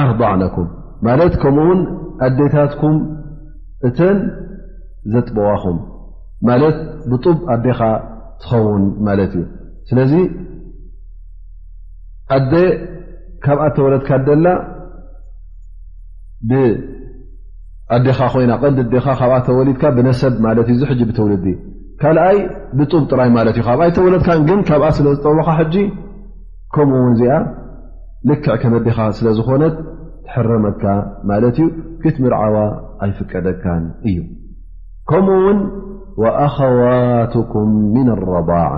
ኣርضዕነኩም 0.04 0.68
ማለት 1.06 1.34
ከምኡውን 1.42 1.80
ኣዴታትኩም 2.26 2.96
እተን 3.88 4.18
ዘጥበዋኹም 5.14 5.78
ማለት 6.48 6.76
ብጡብ 7.10 7.38
ኣዴኻ 7.54 7.80
ትኸውን 8.42 8.84
ማለት 9.06 9.32
እዩ 9.40 9.44
ስለዚ 9.90 10.12
ኣዴ 12.36 12.52
ካብኣ 13.46 13.64
ተወለትካደላ 13.78 14.46
ብኣዴኻ 16.48 18.18
ኮይና 18.34 18.52
ቀዲ 18.62 18.78
ዲኻ 18.94 19.06
ካብ 19.20 19.32
ተወሊድካ 19.48 19.82
ብነሰብ 19.96 20.34
ማለት 20.46 20.68
እዩ 20.72 20.78
ዚ 20.82 20.84
ሕ 20.90 20.96
ብተውልዲእ 21.10 21.56
ካልኣይ 22.00 22.38
ብጡብ 22.78 23.02
ጥራይ 23.12 23.30
ማለት 23.38 23.54
እዩ 23.56 23.64
ካብኣይ 23.68 23.90
ተወለድካ 23.98 24.28
ግን 24.48 24.60
ካብኣ 24.68 24.88
ስለ 24.98 25.06
ዝጠቦካ 25.14 25.48
ሕጂ 25.60 25.74
ከምኡውን 26.74 27.12
እዚኣ 27.16 27.34
ልክዕ 28.28 28.54
ከመ 28.62 28.74
ዲኻ 28.86 28.98
ስለዝኾነት 29.18 29.74
ትሕረመካ 30.26 30.84
ማለት 31.30 31.56
እዩ 31.62 31.68
ክትምርዓዋ 32.02 32.56
ኣይፍቀደካን 33.06 33.84
እዩ 34.08 34.18
ከምኡ 35.12 35.36
ውን 35.44 35.60
ኣخዋትኩም 36.46 37.70
ن 37.94 38.06
لረባع 38.20 38.70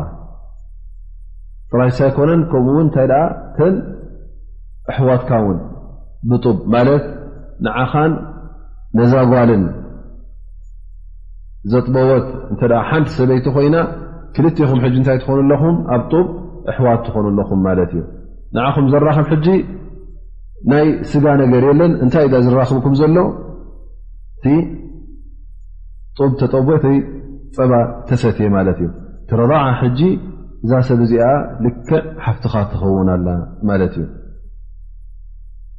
ጥራይ 1.71 1.91
ሳይኮነን 1.99 2.41
ከምኡውን 2.51 2.85
እንታይ 2.89 3.09
ከን 3.57 3.75
ኣሕዋትካ 4.93 5.31
ውን 5.47 5.59
ብጡብ 6.31 6.57
ት 7.11 7.11
ንዓኻን 7.67 8.13
ነዛጓልን 8.99 9.65
ዘጥበወት 11.73 12.27
እንተ 12.53 12.61
ሓንቲ 12.89 13.09
ሰበይቲ 13.17 13.47
ኮይና 13.57 13.77
ክልቴኹም 14.37 14.81
ሕጂ 14.85 14.95
እንታይ 15.01 15.19
ትኾኑ 15.23 15.37
ኣለኹም 15.45 15.77
ኣብ 15.95 16.03
ጡብ 16.13 16.27
ኣሕዋት 16.71 17.01
ትኾኑኣለኹም 17.07 17.61
ማለት 17.69 17.91
እዩ 17.97 18.03
ንዓኹም 18.57 18.87
ዘራኽብ 18.93 19.27
ሕጂ 19.33 19.49
ናይ 20.73 20.87
ስጋ 21.11 21.25
ነገር 21.43 21.65
የለን 21.69 21.93
እንታይ 22.05 22.27
እዛ 22.29 22.35
ዝራኽብኩም 22.47 22.95
ዘሎ 23.01 23.19
እቲ 24.39 24.47
ጡብ 26.19 26.31
ተጠቦተይ 26.41 26.99
ፀባ 27.59 27.73
ተሰት 28.09 28.39
ማለት 28.57 28.79
እዩ 28.83 28.89
እትረባዕ 29.23 29.67
ሕጂ 29.83 30.01
እዛ 30.65 30.73
ሰብ 30.89 31.01
እዚኣ 31.07 31.29
ልክ 31.67 31.79
ሓፍትኻ 32.25 32.55
ትኸውናኣላ 32.73 33.29
ማለት 33.71 33.95
እዩ 34.01 34.05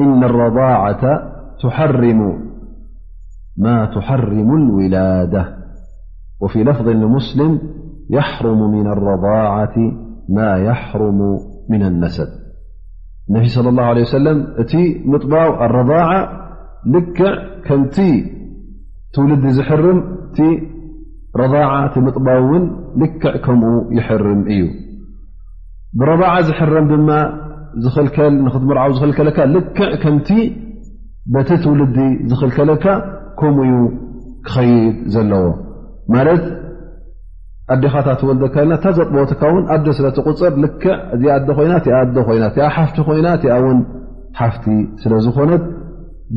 إن 0.00 0.24
الرضاعة 0.24 1.32
ما 3.58 3.86
تحرم 3.94 4.56
الولادة 4.56 5.56
وفي 6.40 6.64
لفظ 6.64 6.88
لمسلم 6.88 7.58
يحرم 8.10 8.70
من 8.70 8.86
الرضاعة 8.86 9.74
ما 10.28 10.56
يحرم 10.56 11.18
من 11.70 11.82
النسب 11.82 12.26
اني 13.30 13.46
صلى 13.48 13.68
الله 13.68 13.82
عليه 13.82 14.02
وسلماع 14.02 14.46
م 15.04 15.14
رماعط 21.36 21.94
لع 21.96 22.36
م 22.96 23.96
يحرماعة 26.02 26.50
ر 26.76 26.76
ትርዓብ 28.16 28.48
ዝኽልከለካ 28.98 29.38
ልክዕ 29.54 29.90
ከምቲ 30.02 30.28
በቲ 31.34 31.50
ትውልዲ 31.64 31.98
ዝኽልከለካ 32.30 32.84
ከምኡ 33.40 33.72
ክኸይድ 34.46 34.96
ዘለዎ 35.14 35.44
ማለት 36.14 36.42
ኣዲኻታ 37.74 38.08
ትወልካ 38.20 38.54
ና 38.70 38.72
እታ 38.78 38.84
ዘጥትካ 38.98 39.42
ውን 39.54 39.64
ኣደ 39.74 39.86
ስለ 39.98 40.06
ቁፅር 40.30 40.54
ልክዕ 40.64 40.94
እዚ 41.14 41.22
ኣ 41.34 41.38
ኮይና 41.58 41.74
ይና 42.48 42.58
ሓፍቲ 42.76 42.96
ኮይና 43.08 43.28
ውን 43.66 43.78
ሓፍቲ 44.40 44.64
ስለዝኾነት 45.02 45.62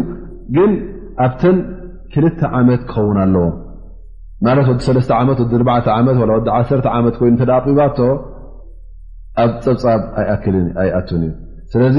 ይ 0.03 0.05
قፅ 1.19 1.31
ክልተ 2.13 2.39
ዓመት 2.59 2.81
ክኸውን 2.91 3.17
ኣለዎ 3.23 3.45
ማለት 4.45 4.67
ወዲ 4.71 5.01
ዓመት 5.21 5.39
ወዲ 5.43 5.63
ዓመት 5.97 6.17
ወዲ1 6.33 6.87
ዓመት 6.97 7.15
ኮይኑ 7.19 7.35
ተ 7.41 7.51
ኣቂባቶ 7.59 7.97
ኣብ 9.43 9.51
ፀብጻብ 9.63 10.01
ኣይኣቱን 10.81 11.21
እዩ 11.27 11.31
ስለዚ 11.71 11.97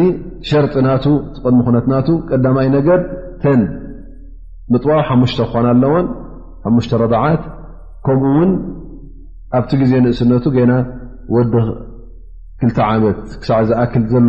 ሸርጢናቱ 0.48 1.04
ቐድሚ 1.44 1.60
ኩነትናቱ 1.66 2.08
ቀዳማይ 2.30 2.68
ነገድ 2.76 3.02
ተን 3.42 3.60
ምጥዋብ 4.72 5.00
ሓሙሽተ 5.08 5.40
ክኾና 5.48 5.66
ኣለዎን 5.74 6.06
ሓሙሽተ 6.64 6.92
ረበዓት 7.02 7.42
ከምኡእውን 8.06 8.50
ኣብቲ 9.56 9.70
ግዜ 9.82 9.92
ንእስነቱ 10.04 10.44
ገና 10.56 10.72
ወዲ 11.34 11.54
ክልተ 12.60 12.78
ዓመት 12.92 13.20
ክሳዕ 13.40 13.60
ዝኣክል 13.70 14.04
ዘሎ 14.12 14.28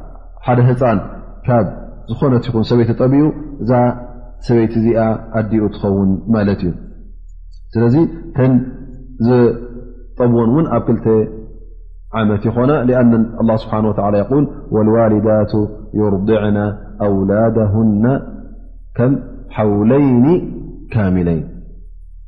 ሓደ 0.47 0.59
ህፃን 0.69 0.99
ካብ 1.47 1.65
ዝኾነትኹም 2.11 2.63
ሰበይቲ 2.69 2.91
ጠብኡ 3.01 3.25
እዛ 3.63 3.71
ሰበይቲ 4.47 4.73
እዚኣ 4.81 4.99
ኣዲኡ 5.39 5.63
ትኸውን 5.75 6.11
ማለት 6.35 6.61
እዩ 6.65 6.71
ስለዚ 7.73 7.95
ከን 8.37 8.53
ዝጠብዎን 9.27 10.49
ውን 10.55 10.65
ኣብ 10.77 10.81
ክልተ 10.87 11.05
ዓመት 12.19 12.43
ይኮና 12.47 12.71
ኣ 13.41 13.55
ስብሓه 13.63 13.85
لዋሊዳት 14.87 15.51
يርضዕና 15.99 16.57
أውላدهና 17.07 18.05
ከም 18.97 19.13
ሓውለይን 19.55 20.25
ካሚለይን 20.93 21.45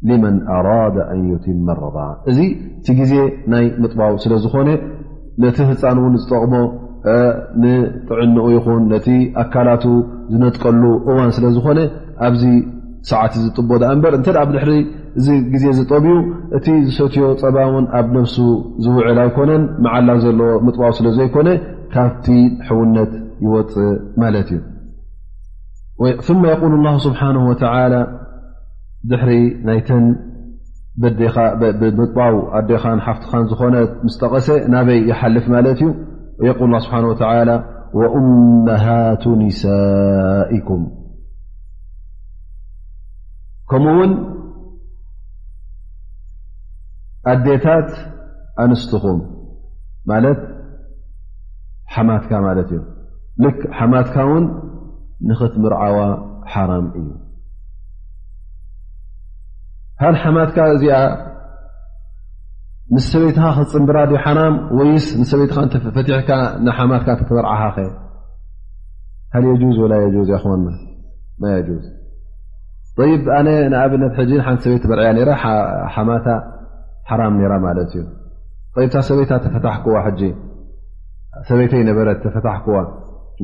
لመን 0.08 0.36
أራዳ 0.58 0.98
ን 1.20 1.22
يትመ 1.32 1.68
الረضع 1.76 2.08
እዚ 2.30 2.38
ቲ 2.86 2.88
ጊዜ 3.00 3.14
ናይ 3.54 3.66
ምጥባው 3.82 4.14
ስለዝኾነ 4.24 4.70
ነቲ 5.44 5.58
ህፃን 5.70 5.98
ን 6.10 6.16
ዝጠቕሞ 6.24 6.54
ንጥዕንኡ 7.64 8.46
ይኹን 8.56 8.82
ነቲ 8.92 9.08
ኣካላቱ 9.42 9.84
ዝነጥቀሉ 10.34 10.84
እዋን 11.12 11.32
ስለ 11.38 11.46
ዝኾነ 11.56 11.80
ኣብዚ 12.28 12.44
ሰዓት 13.10 13.34
ዝጥቦ 13.46 13.70
ኣ 13.88 13.90
እበር 13.96 14.14
እንተ 14.18 14.28
ብድሕሪ 14.50 14.72
እዚ 15.20 15.28
ግዜ 15.54 15.66
ዝጠብዩ 15.80 16.14
እቲ 16.58 16.68
ዝሰትዮ 16.88 17.26
ፀባ 17.42 17.58
እውን 17.70 17.86
ኣብ 18.00 18.06
ነፍሱ 18.18 18.36
ዝውዕል 18.84 19.18
ኣይኮነን 19.26 19.64
መዓላ 19.86 20.10
ዘለዎ 20.24 20.50
ምጥባው 20.66 20.92
ስለዘይኮነ 21.00 21.50
ካብቲ 21.94 22.28
ሕውነት 22.68 23.12
ይወፅእ 23.46 23.92
ማለት 24.22 24.50
እዩ 24.58 24.62
ማ 26.44 26.48
የቁል 26.52 26.76
ላ 26.86 26.96
ስብሓንሁ 27.08 27.44
ወተ 27.52 27.64
ድሕሪ 29.12 29.34
ናይተን 29.68 30.06
ብምጥባው 31.82 32.36
ኣዴኻን 32.58 33.00
ሓፍትኻን 33.06 33.46
ዝኾነ 33.52 33.76
ምስጠቐሰ 34.06 34.48
ናበይ 34.74 35.00
ይሓልፍ 35.12 35.46
ማለት 35.56 35.80
እዩ 35.86 35.90
يقል 36.42 36.70
اله 36.80 37.14
ስብሓه 37.14 37.14
وى 37.14 37.62
وأመهቱ 37.94 39.24
نሳئكም 39.42 40.84
ከምኡ 43.70 43.94
ውን 43.98 44.12
ኣዴታት 47.32 47.90
ኣንስትኹም 48.64 49.20
ት 50.40 50.42
ሓማትካ 51.94 52.32
ት 52.70 52.72
እዩ 52.72 52.78
ሓማትካ 53.78 54.16
ውን 54.32 54.46
ንኽትምርዓዋ 55.30 55.98
ሓራም 56.54 56.86
እዩ 57.00 57.08
ሓማትካ 60.24 60.58
እዚ 60.76 60.84
ሰበትኻ 63.12 63.50
ፅንብራ 63.72 63.98
ح 64.24 64.28
ወይስ 64.78 65.06
ሰት 65.30 65.52
ሓማት 66.78 67.06
መርዓ 69.34 69.52
ኸ 69.62 69.74
ج 69.74 70.32
و 73.02 73.78
ኣብነት 73.84 74.16
ሓቲ 74.48 74.78
ሰበ 74.84 74.92
ርያ 75.02 75.12
ት 77.94 77.96
ዩ 77.96 78.06
ሰበይታ 79.10 79.32
ፈ 79.56 79.58
ሰበበ 81.48 82.38
ፈ 82.44 82.70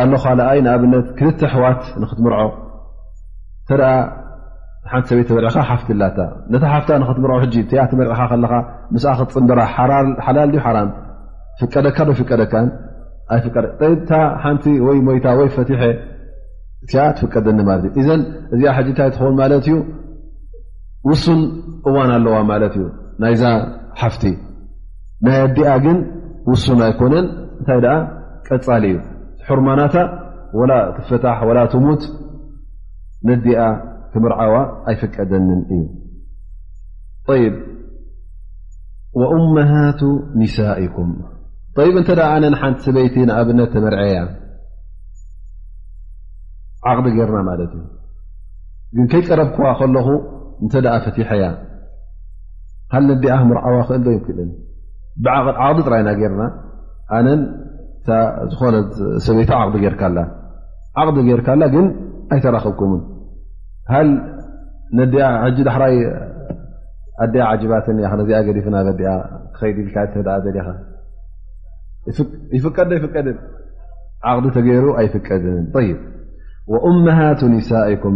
ኣሎኻልኣይ 0.02 0.60
ንኣብነት 0.66 1.06
ክልተ 1.20 1.40
ኣሕዋት 1.50 1.82
ንክትምርዖ 2.02 2.42
ተ 3.70 3.72
ሓንቲ 4.92 5.08
ሰበት 5.10 5.26
ተመሪዕኻ 5.30 5.58
ሓፍት 5.70 5.88
ላታ 6.02 6.18
ነታ 6.54 6.64
ሓፍታ 6.74 6.90
ንክትምርዖ 7.02 7.34
ሕጂ 7.44 7.56
እ 7.74 7.86
ተመርዕኻ 7.92 8.22
ከለኻ 8.32 8.54
ምስ 8.96 9.06
ክትፅምበራ 9.20 9.60
ሓላል 10.26 10.50
ዩ 10.58 10.62
ሓራም 10.68 10.90
ፍቀደካ 11.60 11.98
ዶይፍቀደካን 12.10 12.68
ታ 14.10 14.22
ሓንቲ 14.44 14.66
ወይ 14.88 14.98
ሞይታ 15.08 15.28
ወይ 15.40 15.50
ፈትሐ 15.58 15.82
እኣ 16.86 16.94
ትፍቀደኒ 17.18 17.60
ማለት 17.70 17.84
እ 17.90 18.02
እዘ 18.02 18.08
እዚኣ 18.54 18.70
ሓጂ 18.78 18.88
እንታይ 18.94 19.10
ትኸውን 19.16 19.36
ማለት 19.42 19.66
እዩ 19.70 19.76
ውሱን 21.10 21.42
እዋን 21.90 22.10
ኣለዋ 22.16 22.36
ማለት 22.52 22.74
እዩ 22.80 22.88
ናይዛ 23.22 23.44
ሓፍቲ 24.02 24.24
ናይ 25.26 25.38
ኣዲኣ 25.46 25.70
ግን 25.86 25.98
ውሱን 26.50 26.80
ኣይኮነን 26.88 27.26
እንታይ 27.60 27.80
ቀፃሊ 28.48 28.84
እዩ 28.92 28.98
ሕርማናታ 29.48 29.96
ወላ 30.60 30.72
ትፈታ 30.98 31.26
ወላ 31.48 31.60
ትሙት 31.74 32.02
ነዲኣ 33.30 33.60
ክምርዓዋ 34.14 34.56
ኣይፈቀደኒን 34.92 35.62
እዩ 35.76 35.80
ወኡመሃቱ 39.20 40.02
ኒሳኢኩም 40.42 41.10
እንተ 42.02 42.10
ኣነ 42.34 42.46
ሓንቲ 42.62 42.78
ሰበይቲ 42.88 43.16
ንኣብነት 43.30 43.70
ተመርዐያ 43.74 44.16
ዓቅቢ 46.92 47.08
ጌርና 47.18 47.38
ማለት 47.50 47.72
እዩ 47.78 47.84
ግን 48.96 49.06
ከይቀረብክዋ 49.12 49.66
ከለኹ 49.80 50.08
ተ 50.74 50.82
ፈتح 51.06 51.30
ዲኣ 53.24 53.36
ርو 53.74 53.82
ክእዶ 53.90 54.08
ي 54.16 54.18
قዲ 54.26 54.40
ራيና 55.94 56.10
رና 56.22 56.42
ነ 57.26 57.30
ዝ 58.06 58.10
ሰይ 59.26 59.46
عዲ 59.60 59.78
رካ 59.94 60.04
ርካ 61.42 61.52
ግ 61.76 61.78
ኣይተራخብكም 62.34 62.92
ዳ 65.14 65.16
عባት 67.52 67.88
ዚ 69.68 70.58
ዲف 72.14 72.18
ዲል 72.18 72.58
يፍቀዶ 72.58 72.90
ይፍቀ 73.00 73.16
ق 73.16 74.54
ተሩ 74.56 74.86
ኣይፍቀድ 75.02 75.44
أمهቱ 76.88 77.40
نئكም 77.54 78.16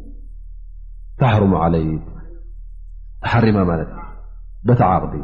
تحرم 1.19 1.55
عليك 1.55 2.01
حرم 3.23 3.67
مال 3.67 3.87
بت 4.65 4.81
عقدي 4.81 5.23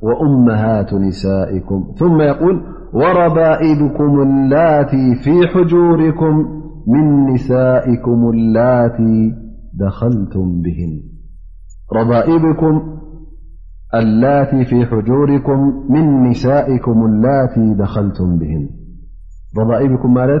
وأمهات 0.00 0.94
نسائكم 0.94 1.92
ثم 1.98 2.20
يقول 2.20 2.62
وربائبكم 2.92 4.22
الاتي 4.22 5.14
في 5.14 5.46
حجوركم 5.48 6.62
من 6.86 7.34
نسائكم 7.34 8.30
الاتي 8.34 9.34
دخلتم 9.74 10.62
بهم 10.62 11.00
ائبكم 19.72 20.14
مال 20.14 20.40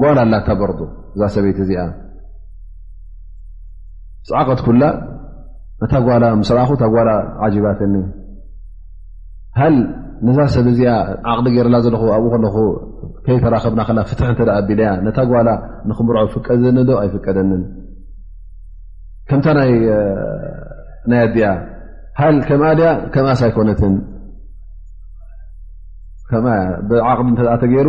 ጓላ 0.00 0.18
ኣላ 0.26 0.34
ተበር 0.48 0.70
እዛ 1.14 1.22
ሰበይት 1.34 1.58
እዚኣ 1.64 1.80
ስዓቀት 4.28 4.60
ኩላ 4.66 4.82
ነታ 5.80 5.94
ጓላ 6.06 6.24
ምስ 6.40 6.50
ረኣኹ 6.56 6.70
እታ 6.76 6.84
ጓላ 6.94 7.10
ዓጂባትኒ 7.44 7.94
ሃል 9.60 9.76
ንዛ 10.26 10.38
ሰብ 10.54 10.66
እዚኣ 10.72 10.90
ዓቕዲ 11.32 11.46
ገይረላ 11.54 11.76
ዘለኹ 11.86 12.02
ኣብኡ 12.16 12.30
ከለ 12.34 12.46
ከይ 13.26 13.36
ተራከብና 13.44 13.80
ከ 13.88 13.90
ፍት 14.10 14.20
እተ 14.32 14.40
ኣቢልያ 14.58 14.88
ነታ 15.06 15.18
ጓላ 15.32 15.48
ንክምርዖ 15.88 16.24
ፍቀዘኒ 16.36 16.78
ዶ 16.88 16.92
ኣይፍቀደኒን 17.02 17.62
ከምታይ 19.28 19.72
ናይ 21.10 21.22
ኣኣ 21.26 21.52
ሃል 22.20 22.36
ከምኣ 22.48 22.70
ድያ 22.78 22.88
ከምኣሳ 23.14 23.42
ኣይኮነትን 23.48 23.94
ብዓቅዲ 26.90 27.28
እተኣ 27.38 27.54
ተገይሩ 27.62 27.88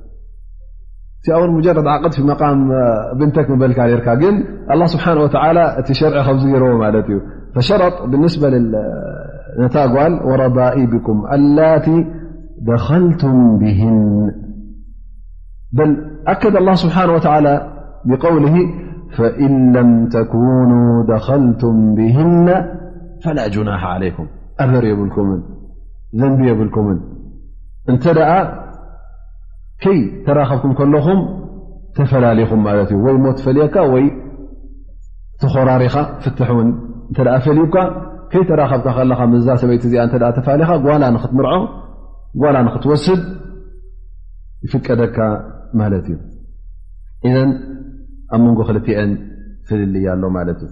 مجرد 1.29 1.87
عقد 1.87 2.13
فيمقام 2.13 2.69
بنتم 3.15 3.59
بلكالله 3.59 4.85
سبحانه 4.85 5.21
وتعالىشعزفشرط 5.21 8.01
بالنسبة 8.09 8.49
لنا 8.49 9.67
وربائ 10.25 10.85
بكم 10.85 11.25
التي 11.33 12.05
دخلتم 12.57 13.57
بهن 13.57 14.31
بل 15.73 15.97
أكد 16.27 16.55
الله 16.55 16.73
سبحانه 16.73 17.13
وتعالى 17.13 17.71
بقوله 18.05 18.55
فإن 19.17 19.77
لم 19.77 20.09
تكونوا 20.09 21.15
دخلتم 21.15 21.95
بهن 21.95 22.65
فلا 23.23 23.47
جناح 23.47 23.85
عليكمذل 23.85 24.91
ከይ 29.83 29.99
ተራኻብኩም 30.25 30.73
ከለኹም 30.79 31.19
ተፈላለዩኹም 31.97 32.61
ማለት 32.67 32.89
እዩ 32.95 32.99
ወይ 33.05 33.15
ሞት 33.23 33.37
ፈልየካ 33.45 33.75
ወይ 33.93 34.05
ተኮራሪኻ 35.41 35.95
ፍት 36.23 36.39
እውን 36.47 36.69
እንተ 37.09 37.17
ፈልይካ 37.45 37.75
ከይ 38.33 38.43
ተራኻብካ 38.49 38.87
ከለካ 38.97 39.21
ምዛ 39.31 39.47
ሰበይቲ 39.61 39.83
እዚኣ 39.89 40.03
ተ 40.13 40.19
ተፈላለካ 40.37 40.73
ጓላ 40.85 41.03
ንክትምርዖ 41.15 41.53
ጓላ 42.43 42.55
ንክትወስድ 42.67 43.21
ይፍቀደካ 44.65 45.17
ማለት 45.81 46.05
እዩ 46.11 46.19
ኢዘን 47.29 47.49
ኣብ 48.35 48.39
መንጎ 48.45 48.59
ክልትአን 48.69 49.11
ፍልልያ 49.69 50.07
ኣሎ 50.15 50.23
ማለት 50.37 50.59
እዩ 50.65 50.71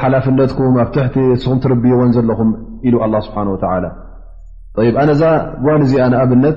ሓላፍነትኩም 0.00 0.76
ኣብ 0.84 0.88
ትሕቲ 0.94 1.16
ንስኹ 1.32 1.52
ትርብይዎን 1.64 2.10
ዘለኹም 2.16 2.50
ኢሉ 2.86 2.94
له 3.12 3.20
ስብሓ 4.42 4.70
ኣነዛ 5.02 5.22
ጓል 5.64 5.80
እዚኣ 5.86 6.04
ንኣብነት 6.12 6.56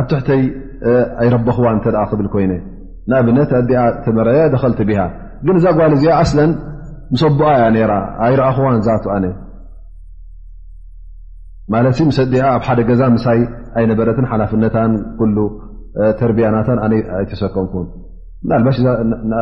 ኣብ 0.00 0.04
ትሕተይ 0.10 0.42
ኣይረበክዋ 1.22 1.64
እተ 1.78 1.84
ክብል 2.10 2.28
ኮይነ 2.34 2.52
ንኣብነት 3.10 3.50
ኣ 3.82 3.84
ተመረያ 4.04 4.42
ተኸልቲ 4.54 4.80
ቢሃ 4.90 5.00
ግን 5.46 5.54
እዛ 5.60 5.66
ጓል 5.78 5.92
እዚኣ 5.98 6.12
ኣስለ 6.24 6.40
ምሰቦኣ 7.12 7.50
እያ 7.78 7.86
ኣይረአኹዋን 8.26 8.80
ዛት 8.88 9.04
ኣነ 9.16 9.26
ማለት 11.74 11.98
ምስ 12.10 12.18
ዲኣ 12.34 12.44
ኣብ 12.56 12.62
ሓደ 12.68 12.80
ገዛ 12.90 13.02
ምሳይ 13.16 13.40
ኣይነበረትን 13.78 14.26
ሓላፍነታ 14.32 14.76
ተርቢያናታ 16.20 16.68
ኣነ 16.86 16.94
ኣይተሰከምኩ 17.18 17.72
ናባሽ 18.48 18.76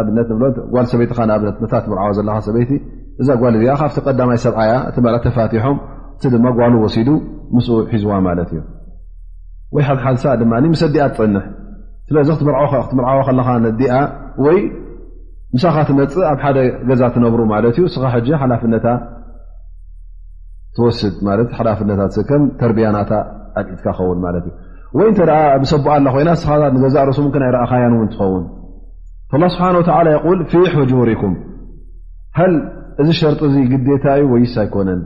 ኣብነት 0.00 0.30
ብ 0.40 0.54
ጓል 0.74 0.86
ሰበይቲ 0.92 1.10
ኣብ 1.36 1.42
ትምር 1.60 1.98
ዘለ 2.18 2.30
ሰበይቲ 2.46 2.70
እዛ 3.22 3.28
ጓል 3.42 3.54
ዚኣ 3.60 3.74
ካብ 3.80 3.92
ቀዳማይ 4.06 4.38
ሰብዓያ 4.46 4.72
እቲ 4.88 4.96
ተፋትሖም 5.26 5.76
እ 6.26 6.30
ድማ 6.34 6.46
ጓሉ 6.58 6.74
ወሲዱ 6.84 7.10
ምስ 7.56 7.66
ሒዝዋ 7.92 8.12
ማለት 8.28 8.48
እዩ 8.56 8.62
ወይ 9.74 9.84
ሓሳ 10.06 10.24
ድማ 10.40 10.52
ምስዲኣ 10.74 11.06
ትፀንሕ 11.12 11.44
ስለዚ 12.08 12.28
ክትምርዓወ 12.38 13.18
ከለካ 13.28 13.48
ነዲኣ 13.66 13.92
ወይ 14.46 14.58
ምሳኻ 15.54 15.76
ትመፅእ 15.88 16.26
ኣብ 16.32 16.38
ሓደ 16.44 16.58
ገዛ 16.90 17.02
ትነብሩ 17.14 17.40
ማት 17.52 17.64
እዩ 17.70 17.84
ስኻ 17.94 18.04
ሓላፍነ 18.42 18.74
ወስድ 20.86 21.14
ሓፍነ 21.58 21.90
ከም 22.28 22.42
ተርቢያናታ 22.58 23.10
ዓድዒትካ 23.60 23.86
ክኸውን 23.96 24.18
ት 24.46 24.52
ወይ 24.98 25.08
እተ 25.12 25.20
ብሰቡእ 25.62 25.90
ኣ 25.94 25.98
ኮይና 26.14 26.30
ስ 26.42 26.44
ንገዛ 26.76 26.96
ርእሱሙክ 27.08 27.34
ናይ 27.42 27.50
እኻያን 27.64 27.94
እውን 27.96 28.08
ትኸውን 28.12 28.44
فالله 29.30 29.46
بحه 29.52 29.68
و 30.26 30.32
يل 30.32 30.40
في 30.50 30.58
حجሪك 30.76 31.22
እዚ 33.02 33.08
ሸርط 33.18 33.40
ታ 34.04 34.14
ዩ 34.18 34.22
وይስ 34.34 34.54
ኣيكነን 34.62 35.00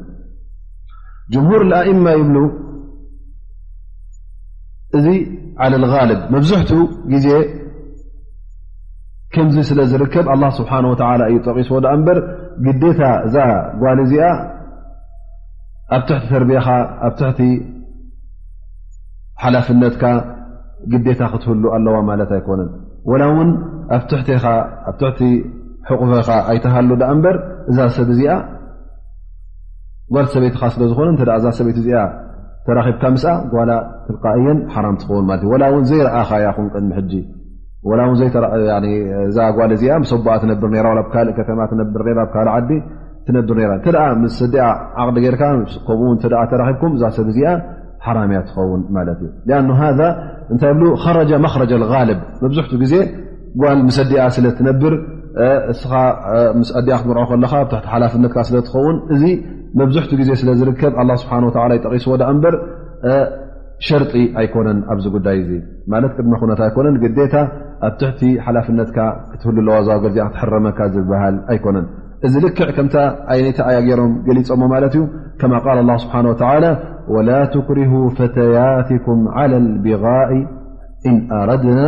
جهر 1.32 1.60
الኣئم 1.66 2.04
ይብل 2.20 2.36
እዚ 4.96 5.06
على 5.62 5.76
الغب 5.80 6.20
መብዝح 6.34 6.62
ዜ 7.24 7.28
كምዚ 9.34 9.56
ስለ 9.70 9.80
ዝርከብ 9.90 10.26
الله 10.34 10.50
سه 10.58 10.70
እዩጠቂصዎ 11.32 11.78
በر 12.06 12.18
ግታ 12.66 13.00
ዛ 13.34 13.36
ጓል 13.82 13.98
ዚኣ 14.10 14.24
ኣብ 15.96 16.02
ት 16.08 16.10
ተር 16.30 16.42
ኣ 16.64 17.38
ሓلፍነት 19.42 19.94
ታ 20.02 21.22
ክትህل 21.32 21.62
ኣለዋ 21.76 21.94
ማት 22.08 22.30
ኣيكነን 22.38 22.68
ኣ 23.96 23.98
ቲ 25.16 25.20
ቁፈ 25.90 26.28
ኣይተሃሉ 26.50 26.90
በ 27.00 27.26
ዛ 27.76 27.86
ሰብ 27.96 28.08
ዚ 28.18 28.22
ጓል 30.14 30.26
ሰበይት 30.32 30.58
ዝኾሰ 31.86 31.86
ተካ 32.66 32.90
ጓ 33.52 33.64
ትق 34.08 34.26
ት 35.00 35.90
ዘይ 35.90 36.28
ተ 38.34 38.78
ዲ 38.84 38.94
ር 39.66 39.70
ዲ 39.72 39.90
ሰብ 40.10 40.28
ዚ 40.38 40.54
ያ 47.46 47.54
ትን 47.94 48.60
ታይ 50.62 51.16
ረ 51.72 52.10
ዜ 52.92 52.96
ጓል 53.60 53.80
ምስ 53.88 53.98
ዲኣ 54.12 54.22
ስለ 54.36 54.46
ትነብር 54.58 54.92
እ 55.46 55.50
ምስ 56.60 56.68
ዲኣ 56.86 56.96
ክትምርዖ 57.00 57.26
ከለካ 57.30 57.54
ትቲ 57.72 57.86
ሓላፍነትካ 57.98 58.36
ስለ 58.48 58.56
ትኸውን 58.66 58.96
እዚ 59.14 59.24
መብዝሕቲ 59.80 60.10
ግዜ 60.20 60.30
ስለ 60.40 60.48
ዝርከብ 60.60 60.92
ስብሓ 61.22 61.62
ይጠቂስዎ 61.78 62.14
ዳ 62.20 62.28
እምበር 62.32 62.54
ሸርጢ 63.86 64.12
ኣይኮነን 64.40 64.78
ኣብዚ 64.92 65.04
ጉዳይ 65.14 65.38
ዚ 65.48 65.52
ማለት 65.92 66.12
ቅድመ 66.16 66.32
ኩነት 66.40 66.60
ኣይኮነን 66.66 66.96
ግዴታ 67.04 67.34
ኣብ 67.88 67.94
ትሕቲ 68.00 68.20
ሓላፍነትካ 68.46 68.98
እትህሉ 69.34 69.56
ለዋ 69.68 69.76
ዛዋገዚ 69.88 70.16
ክትሕረመካ 70.26 70.78
ዝበሃል 70.94 71.36
ኣይኮነን 71.52 71.86
እዚ 72.26 72.34
ልክዕ 72.44 72.68
ከምታ 72.76 72.96
ኣይነይታእያ 73.34 73.78
ገሮም 73.88 74.12
ገሊፀሞ 74.28 74.62
ማለት 74.74 74.94
እዩ 74.98 75.04
ከማ 75.40 75.52
ቃል 75.64 75.78
ه 75.88 75.96
ስብሓ 76.04 76.14
وላ 77.14 77.28
ትክርሁ 77.54 77.92
ፈተያትኩም 78.18 79.18
عى 79.36 79.44
لቢغء 79.64 80.32
ኣረድና 81.38 81.80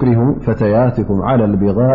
ክሪሁ 0.00 0.20
ፈተያትኩም 0.44 1.18
عى 1.28 1.38
ቢغء 1.62 1.90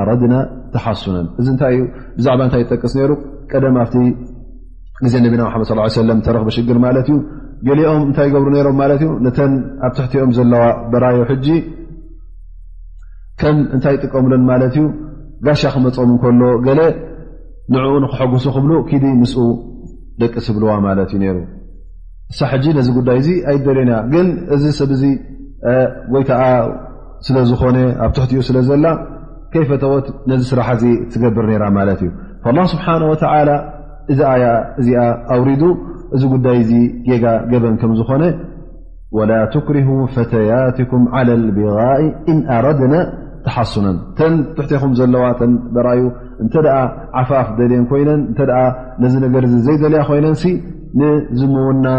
ኣረድና 0.00 0.34
ተሓሱና 0.74 1.16
እዚ 1.40 1.46
እታይ 1.56 1.72
እዩ 1.76 1.82
ብዛዕባ 2.18 2.40
እታይ 2.48 2.62
ጠቅስ 2.72 2.92
ይሩ 3.02 3.10
ቀደም 3.50 3.76
ኣብ 3.84 3.92
ግዜ 5.04 5.14
ነብና 5.24 5.42
መ 5.60 5.62
ص 5.68 5.94
ሰለም 6.00 6.18
ተረክበ 6.26 6.48
ሽግር 6.56 6.78
ማለት 6.86 7.06
እዩ 7.12 7.18
ገሊኦም 7.66 8.02
እንታይ 8.08 8.26
ይገብሩ 8.28 8.48
ነሮም 8.56 8.76
ማለት 8.82 9.00
እዩ 9.04 9.10
ነተ 9.24 9.38
ኣብ 9.86 9.92
ትሕቲኦም 9.96 10.30
ዘለዋ 10.38 10.62
በራዮ 10.92 11.18
ሕጂ 11.30 11.46
ከም 13.40 13.56
እንታይ 13.76 13.94
ይጥቀምሉን 13.96 14.42
ማለት 14.50 14.74
እዩ 14.80 14.84
ጋሻ 15.46 15.62
ክመፆም 15.74 16.10
እከሎ 16.16 16.42
ገለ 16.66 16.80
ንዕኡ 17.74 17.94
ንክሐጉሱ 18.04 18.44
ክብሉ 18.56 18.72
ክዲ 18.90 19.04
ምስ 19.22 19.34
ደቂስ 20.22 20.46
ዝብልዋ 20.50 20.70
ማለት 20.88 21.12
እዩ 21.16 21.22
ይሩ 21.28 21.36
ሳ 22.38 22.48
ሕጂ 22.52 22.64
ነዚ 22.78 22.88
ጉዳይ 22.98 23.18
ኣይደለና 23.52 23.92
ግን 24.12 24.26
እዚ 24.54 24.64
ሰብ 24.80 24.90
ወይታ 26.14 26.32
ስለ 27.26 27.36
ዝኾነ 27.48 27.76
ኣብ 28.04 28.10
ትሕቲኡ 28.16 28.40
ስለ 28.48 28.56
ዘላ 28.68 28.86
ከይፈተወት 29.52 30.06
ነዚ 30.30 30.40
ስራሕ 30.50 30.68
ትገብር 31.14 31.46
ነራ 31.50 31.64
ማለት 31.78 32.00
እዩ 32.06 32.10
له 32.56 32.62
ስብሓه 32.72 33.58
እዛ 34.12 34.20
እዚ 34.80 34.88
ኣውሪዱ 35.34 35.62
እዚ 36.16 36.22
ጉዳይ 36.34 36.58
ጋ 37.24 37.24
ገበን 37.52 37.74
ከም 37.82 37.92
ዝኾነ 38.00 38.22
ላ 39.30 39.32
ትክርሁ 39.54 39.88
ፈተيትኩም 40.16 41.02
عى 41.16 41.22
لቢغء 41.46 42.02
እ 42.32 42.34
ኣረድና 42.56 42.94
ተሓሱነን 43.46 43.96
ተ 44.18 44.20
ትሕትኹም 44.56 44.92
ዘለዋ 44.98 45.24
ዩ 46.00 46.02
ፋፍ 46.52 47.48
ይ 47.62 47.70
ዘይያ 49.68 50.00
ይ 50.16 50.18
ዝና 51.34 51.92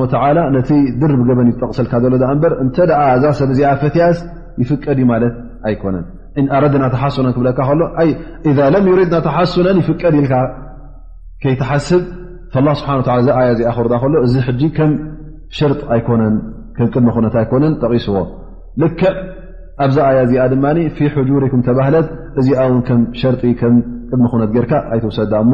ነቲ 0.55 0.69
ድርብ 1.01 1.19
ገበን 1.27 1.47
ይጠቕሰልካ 1.51 1.93
ዘሎ 2.03 2.15
በር 2.43 2.53
እተ 2.63 2.75
ዛ 3.23 3.33
ሰብዚኣ 3.41 3.71
ፈትያስ 3.81 4.17
ይፍቀድ 4.61 4.89
እዩ 5.01 5.05
ማለት 5.11 5.35
ኣይኮነን 5.67 6.07
ኣረድና 6.55 6.83
ተሓሱነን 6.95 7.33
ክብለካ 7.35 7.59
ሎ 7.79 7.87
ለም 8.75 8.85
ዩሪድና 8.91 9.17
ተሓሱነን 9.27 9.77
ይፍቀድ 9.83 10.15
ኢልካ 10.21 10.33
ከይተሓስብ 11.43 12.03
ስብሓ 12.55 12.93
ዛኣያ 13.27 13.47
እዚኣ 13.55 13.69
ክርዳ 13.77 13.93
ሎ 14.13 14.23
እዚ 14.27 14.35
ድ 14.61 14.71
ት 14.77 14.79
ኮነን 16.07 16.35
ጠቂስዎ 17.83 18.15
ልክ 18.83 18.99
ኣብዛ 19.83 19.97
ኣያ 20.09 20.19
እዚኣ 20.27 20.43
ድማ 20.53 20.65
ፊ 20.95 21.07
ሕጁሪኩም 21.13 21.61
ተባህለት 21.67 22.07
እዚኣ 22.39 22.61
ውን 22.71 22.79
ም 23.01 23.05
ሸርጢ 23.19 23.43
ም 23.75 23.77
ቅድሚ 24.09 24.25
ነት 24.41 24.49
ጌርካ 24.55 24.71
ኣይትወሰድ 24.93 25.31
እሞ 25.43 25.53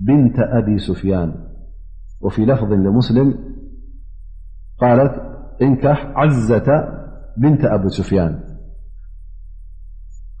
بنت 0.00 0.36
أبي 0.38 0.78
سفيان 0.78 1.34
وفي 2.20 2.46
لفظ 2.46 2.72
لمسلم 2.72 3.34
قالت 4.80 5.12
إنكح 5.62 6.12
عزة 6.16 6.64
بنت 7.36 7.64
أبو 7.64 7.88
سفيان 7.88 8.40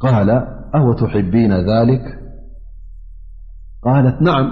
قال 0.00 0.30
أو 0.74 0.92
تحبين 0.92 1.52
ذلك 1.52 2.18
قالت 3.82 4.22
نعم 4.22 4.50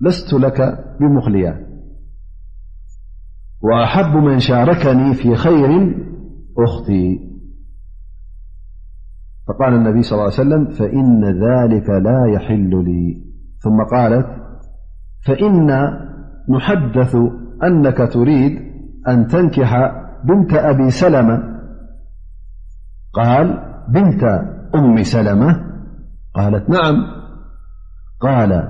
لست 0.00 0.32
لك 0.32 0.84
بمخليا 1.00 1.72
وأحب 3.60 4.16
من 4.16 4.38
شاركني 4.38 5.14
في 5.14 5.34
خير 5.34 5.98
أختي 6.58 7.32
فقال 9.48 9.74
النبي 9.74 10.02
صلى 10.02 10.16
الل 10.22 10.26
ليه 10.26 10.56
وسلم 10.56 10.68
فإن 10.70 11.24
ذلك 11.24 11.90
لا 11.90 12.26
يحل 12.34 12.84
لي 12.84 13.31
ثم 13.62 13.82
قالت 13.82 14.26
فإنا 15.26 16.00
نحدث 16.50 17.16
أنك 17.64 17.98
تريد 18.12 18.58
أن 19.08 19.26
تنكح 19.26 19.92
بنت 20.24 20.52
أبي 20.54 20.90
سلمة 20.90 21.42
قال 23.12 23.58
بنت 23.88 24.24
أم 24.74 25.02
سلمة 25.02 25.60
قالت 26.34 26.70
نعم 26.70 26.94
قال 28.20 28.68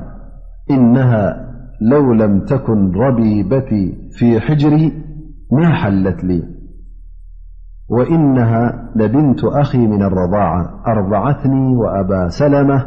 إنها 0.70 1.53
لو 1.80 2.12
لم 2.12 2.40
تكن 2.45 2.90
ربيبتي 2.93 4.09
في 4.11 4.40
حجري 4.40 4.93
ما 5.53 5.74
حلت 5.74 6.24
لي 6.24 6.43
وإنها 7.88 8.90
لبنت 8.97 9.45
أخي 9.45 9.86
من 9.86 10.03
الرضاعة 10.03 10.82
أرضعتني 10.86 11.76
وأبا 11.76 12.28
سلمة 12.28 12.86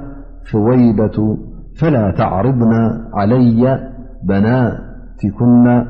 ثويبة 0.52 1.36
فلا 1.78 2.12
تعرضنا 2.12 3.10
علي 3.14 3.80
بناتكن 4.24 5.86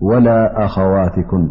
ولا 0.00 0.64
أخواتكن 0.64 1.48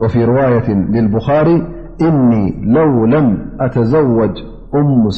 وفي 0.00 0.24
رواية 0.24 0.68
للبخاري 0.70 1.66
إني 2.00 2.64
لو 2.72 3.06
لم 3.06 3.52
أتزوج 3.60 4.30
أم 4.74 5.10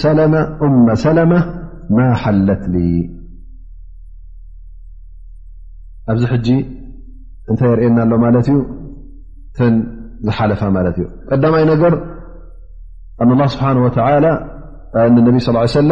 سلمة 0.94 1.68
ما 1.90 2.14
حلت 2.14 2.68
لي 2.68 3.18
نرا 7.50 7.76
له 8.04 8.16
مات 8.16 8.48
لف 10.40 10.64
ماتي 10.64 11.02
مي 11.32 11.64
نجر 11.74 12.04
أن 13.22 13.30
الله 13.32 13.46
سبحانه 13.46 13.84
وتعالى 13.84 14.57
ነቢ 14.96 15.36
صلى 15.46 15.58
ه 15.58 15.64
ه 15.64 15.68
س 15.72 15.76
እ 15.80 15.82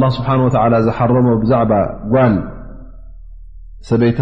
له 0.00 0.08
ስه 0.16 0.78
ዝሓረሞ 0.86 1.26
ብዛባ 1.42 1.72
ጓል 2.12 2.34
ሰበይት 3.88 4.18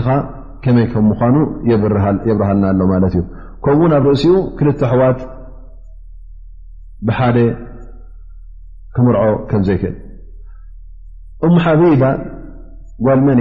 መይ 0.76 0.86
ምኑ 1.08 1.36
የብርሃና 1.70 2.64
ኣሎ 2.98 3.02
እዩ 3.10 3.22
ከውን 3.64 3.92
ኣብ 3.96 4.04
ርእሲኡ 4.10 4.34
ክልተ 4.58 4.80
ኣዋት 4.92 5.20
ብደ 7.06 7.38
ክምርዖ 8.94 9.58
ዘይክእል 9.68 9.96
ጓል 13.06 13.20
መን 13.26 13.40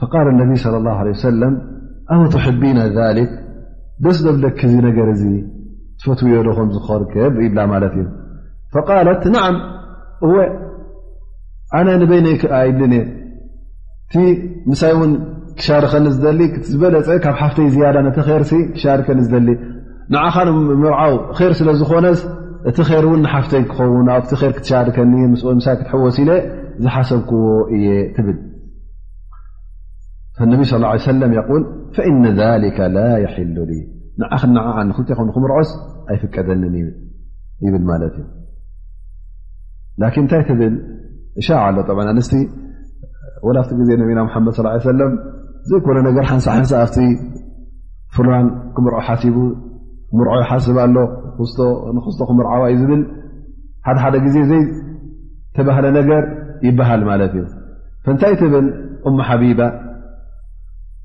فቃል 0.00 0.26
اነቢይ 0.32 0.56
صለى 0.64 0.76
اله 0.80 0.96
ع 1.02 1.06
ሰለም 1.26 1.54
ኣበ 2.14 2.22
ትሕቢና 2.34 2.78
ذሊክ 2.98 3.30
ደስ 4.04 4.18
ደብደክዚ 4.26 4.72
ነገር 4.88 5.08
እዚ 5.14 5.22
ትፈትውዮዶኹም 6.00 6.68
ዝኸርከብ 6.74 7.34
ኢላ 7.46 7.58
ማለት 7.72 7.92
እዩ 8.00 8.06
ቃለት 8.88 9.22
ናዓ 9.34 9.46
እወ 10.26 10.34
ኣነ 11.78 11.88
ንበይነይኢድን 12.00 12.92
እ 12.98 13.00
እቲ 14.08 14.14
ምሳይ 14.70 14.92
እውን 14.96 15.12
ትሻርኸኒ 15.58 16.04
ዝደሊ 16.14 16.40
ክትዝበለፅ 16.54 17.08
ካብ 17.24 17.34
ሓፍተይ 17.42 17.66
ዝያዳ 17.74 17.96
ነቲ 18.06 18.18
ይር 18.32 18.42
ክሻርከኒ 18.76 19.18
ዝደሊ 19.26 19.48
ንዓኻን 20.14 20.48
ምርዓው 20.82 21.14
ይር 21.40 21.52
ስለ 21.60 21.68
ዝኾነስ 21.82 22.20
እቲ 22.70 22.78
ይር 22.94 23.04
እውን 23.08 23.22
ሓፍተይ 23.34 23.62
ክኸውኑ 23.70 24.06
ኣቲ 24.16 24.30
ር 24.42 24.50
ክትሻድከኒ 24.56 25.14
ስ 25.42 25.62
ሳ 25.66 25.76
ክትሕወሲ 25.80 26.18
ለ 26.30 26.32
ዝሓሰብክዎ 26.84 27.44
እየ 27.76 27.86
ትብል 28.16 28.36
فነቢ 30.38 30.60
صى 30.70 30.74
اه 30.86 30.96
ሰ 30.96 31.06
ي 31.10 31.20
فإن 31.96 32.24
ذلك 32.42 32.78
ل 32.96 32.98
يحل 33.24 33.56
ዓክክ 34.26 35.12
ክምርዖስ 35.36 35.70
ኣይፍቀደኒ 36.10 36.62
ብ 37.72 37.74
ማ 37.90 37.92
እዩ 38.08 38.16
ንታይ 40.24 40.40
ብል 40.60 40.74
ሻ 41.46 41.48
ኣ 41.60 41.62
ኣን 41.66 41.74
ላ 43.56 43.58
ዜ 43.88 43.90
ነና 44.00 44.18
መድ 44.46 44.56
ص 44.56 44.58
ዘይኮ 45.70 45.86
ነር 45.96 46.04
ሓንሓንሳ 46.28 46.72
ፍ 46.94 46.96
ክምርዖ 48.76 48.94
ሓሲቡ 49.08 49.36
ምርዖ 50.18 50.30
ሓስብ 50.50 50.76
ኣሎ 50.86 50.96
ክምርዓዋ 52.30 52.62
እዩ 52.74 52.82
ብል 52.90 53.02
ሓደ 53.86 53.96
ሓደ 54.04 54.14
ዜ 54.34 54.36
ዘይተባህለ 54.50 55.84
ነገር 55.98 56.22
ይበሃል 56.66 57.02
ማት 57.10 57.22
እዩ 57.38 57.44
ንታይ 58.14 58.34
ብል 58.54 58.66
ሓባ 59.30 59.58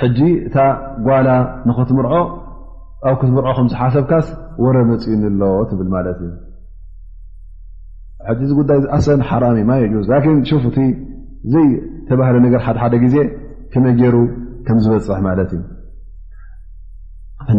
ሕጂ 0.00 0.18
እታ 0.46 0.56
ጓላ 1.06 1.28
ንኽትምርዖ 1.68 2.12
ኣብ 3.08 3.14
ክትምርዖ 3.20 3.48
ከምዝሓሰብካስ 3.56 4.26
ወረመፅዩኒ 4.64 5.22
ኣለ 5.30 5.42
ትብል 5.70 5.88
ማለት 5.96 6.18
እዩ 6.26 6.32
ዚ 8.48 8.50
ጉዳይ 8.60 8.78
ሰ 9.06 9.18
ሓራሚ 9.30 9.58
ማ 9.70 9.74
እቲ 9.86 9.92
ዘይተባህለ 11.52 12.36
ነር 12.44 12.62
ሓደሓደ 12.66 12.94
ግዜ 13.04 13.16
ከመ 13.72 13.84
ጀሩ 14.00 14.16
ከም 14.66 14.78
ዝበፅሕ 14.84 15.18
ማለት 15.28 15.50
እዩ 15.56 15.62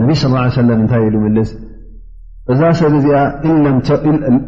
ነቢ 0.01 0.11
صለ 0.22 0.34
اه 0.43 0.49
ሰለ 0.57 0.70
እታይ 0.86 1.03
ኢሉ 1.07 1.15
መልስ 1.26 1.49
እዛ 2.53 2.61
ሰብ 2.80 2.93
እዚኣ 2.99 3.18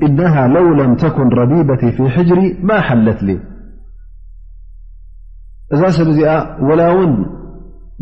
إነه 0.07 0.35
ለው 0.55 0.65
ለም 0.79 0.91
ተኩን 1.01 1.29
ረቢበቲ 1.39 1.81
ፊ 1.95 1.97
ሕجሪ 2.15 2.39
ማ 2.67 2.69
ሓለት 2.87 3.19
እዛ 5.75 5.81
ሰብ 5.97 6.07
እዚኣ 6.13 6.29
ወላ 6.67 6.81
እውን 6.93 7.11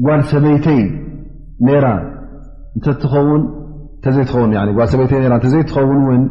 ጓል 0.08 0.22
ሰበይተይ 0.34 0.82
ራ 1.86 1.88
እተትኸውን 2.80 3.44
ዘንልሰበይተይ 4.16 5.26
እተዘይትኸውን 5.40 6.02
ውን 6.10 6.22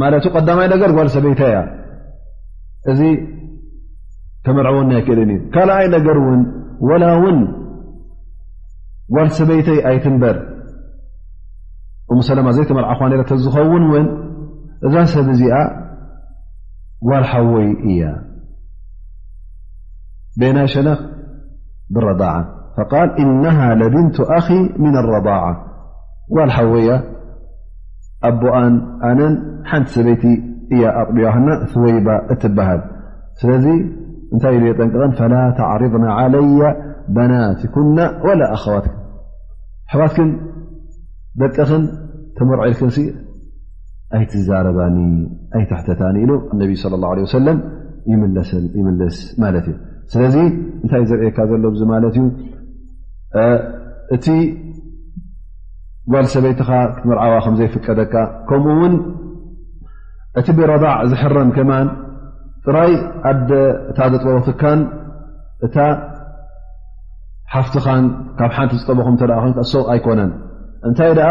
ማት 0.00 0.24
ቀዳማይ 0.34 0.66
ነገር 0.74 0.90
ጓል 0.96 1.08
ሰበይተይ 1.16 1.52
ያ 1.56 1.60
እዚ 2.92 3.00
ተመርዐውኒ 4.46 4.90
ኣይክእደን 4.98 5.30
እዩ 5.34 5.40
ካልኣይ 5.54 5.86
ነገር 5.96 6.16
እውን 6.22 6.40
ወላ 6.88 7.04
እውን 7.18 7.38
ጓል 9.16 9.30
ሰበይተይ 9.38 9.78
ኣይትንበር 9.90 10.36
እሙሰለማ 12.14 12.48
ዘይተመርዓ 12.58 12.96
እተዝኸውን 13.26 13.84
እውን 13.90 14.08
እዛ 14.88 14.94
ሰብ 15.14 15.28
እዚኣ 15.36 15.58
ጓል 17.10 17.24
ሓወይ 17.34 17.68
እያ 17.90 18.00
بني 20.40 20.66
شن 20.66 20.96
بالرضاعة 21.90 22.46
فقال 22.78 23.10
إنها 23.18 23.74
لبنت 23.74 24.20
أخي 24.20 24.62
من 24.78 24.96
الرضاعة 24.96 25.64
ولحوي 26.28 26.98
ب 28.22 28.44
ن 28.68 28.76
ن 29.80 29.84
سيت 29.84 30.24
ي 30.82 30.84
أطبين 31.00 31.46
ثويب 31.72 32.06
تبل 32.40 33.62
ل 33.62 34.66
ين 34.66 35.10
فلا 35.20 35.42
تعرضن 35.58 36.04
علي 36.18 36.60
بناتكن 37.08 37.98
ولا 38.26 38.46
أخواتك 38.52 38.94
حتكن 39.86 40.28
دن 41.34 41.50
مرعلك 42.50 42.82
ي 44.22 44.24
تزربن 44.32 44.96
ي 45.62 45.64
تحتان 45.70 46.14
ل 46.28 46.30
انبي 46.54 46.74
صلى 46.82 46.94
الله 46.96 47.08
عليه 47.08 47.22
وسلم 47.22 47.56
يلس 48.80 49.38
ስለዚ 50.12 50.36
እንታይ 50.82 51.00
እዩ 51.04 51.08
ዘርየካ 51.10 51.38
ዘሎ 51.50 51.64
ዙ 51.80 51.84
ማለት 51.92 52.14
እዩ 52.20 52.26
እቲ 54.14 54.26
ጓል 56.12 56.26
ሰበይትኻ 56.34 56.68
ክትመርዓዋ 56.94 57.34
ከምዘይፍቀደካ 57.44 58.14
ከምኡ 58.48 58.70
እውን 58.76 58.94
እቲ 60.40 60.48
ብረضዕ 60.58 60.94
ዝሕረም 61.10 61.50
ከማ 61.56 61.72
ጥራይ 62.64 62.92
ኣደ 63.30 63.50
እታ 63.90 63.98
ዘጥበቦትካን 64.14 64.80
እታ 65.66 65.76
ሓፍትኻን 67.54 68.04
ካብ 68.40 68.50
ሓንቲ 68.56 68.72
ዝጠበኹም 68.80 69.14
እተ 69.18 69.22
ኮ 69.58 69.62
ሰው 69.72 69.82
ኣይኮነን 69.94 70.32
እንታይ 70.90 71.12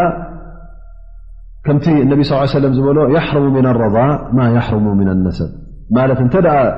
ከምቲ 1.66 1.86
እነብ 2.04 2.20
ስ 2.30 2.38
ሰለ 2.54 2.64
ዝበሎ 2.78 2.98
የሕሩሙ 3.16 3.46
ምና 3.58 3.66
ኣረضዕ 3.74 4.04
ማ 4.38 4.46
ሕሩሙ 4.68 4.86
ምን 5.00 5.08
ኣነሰብ 5.16 5.50
ማት 5.96 6.20
እተ 6.28 6.34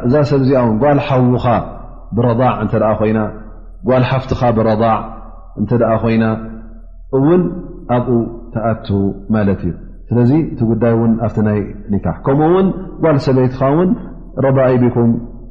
እዛ 0.07 0.15
ሰብ 0.31 0.41
እዚኣ 0.47 0.63
ን 0.73 0.77
ጓል 0.83 0.99
ሓውኻ 1.09 1.45
ጓል 3.89 4.05
ሓፍትካ 4.11 4.43
ብض 4.59 4.85
እተ 5.61 5.71
ኮይና 6.03 6.25
እውን 7.19 7.43
ኣብኡ 7.97 8.15
ተኣቱ 8.55 8.87
ማለት 9.35 9.61
እዩ 9.67 9.73
ስለዚ 10.09 10.31
እቲ 10.53 10.61
ጉዳይ 10.71 10.95
ን 11.11 11.13
ኣብ 11.27 11.35
ይ 11.97 12.01
ካ 12.05 12.15
ከምኡ 12.27 12.47
ውን 12.55 12.69
ጓል 13.05 13.17
ሰበይትኻ 13.27 13.61
ን 13.89 13.91
ረባኢቢኩም 14.45 15.11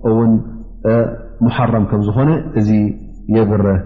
እውን 0.10 0.32
ሓረም 1.58 1.86
ከም 1.92 2.02
ዝኾነ 2.08 2.30
እዚ 2.62 2.70
የብርህ 3.36 3.82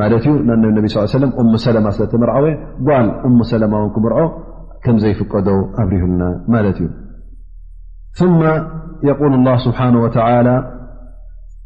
ማት 0.00 0.12
እዩ 0.20 0.28
ل 0.62 1.26
ሙ 1.52 1.62
ሰለማ 1.66 1.86
ስለተመርወ 1.98 2.44
ጓል 2.88 3.06
ሙ 3.38 3.48
ሰላማ 3.52 3.74
ክምርዖ 3.96 4.22
ከም 4.86 4.96
ዘይፍቀዶ 5.04 5.48
ብሪሁና 5.90 6.22
ማት 6.54 6.66
እዩ 6.72 6.80
ث 8.18 8.20
ል 8.28 9.34
الله 9.40 9.54
ስብሓه 9.66 9.88
ى 10.32 10.56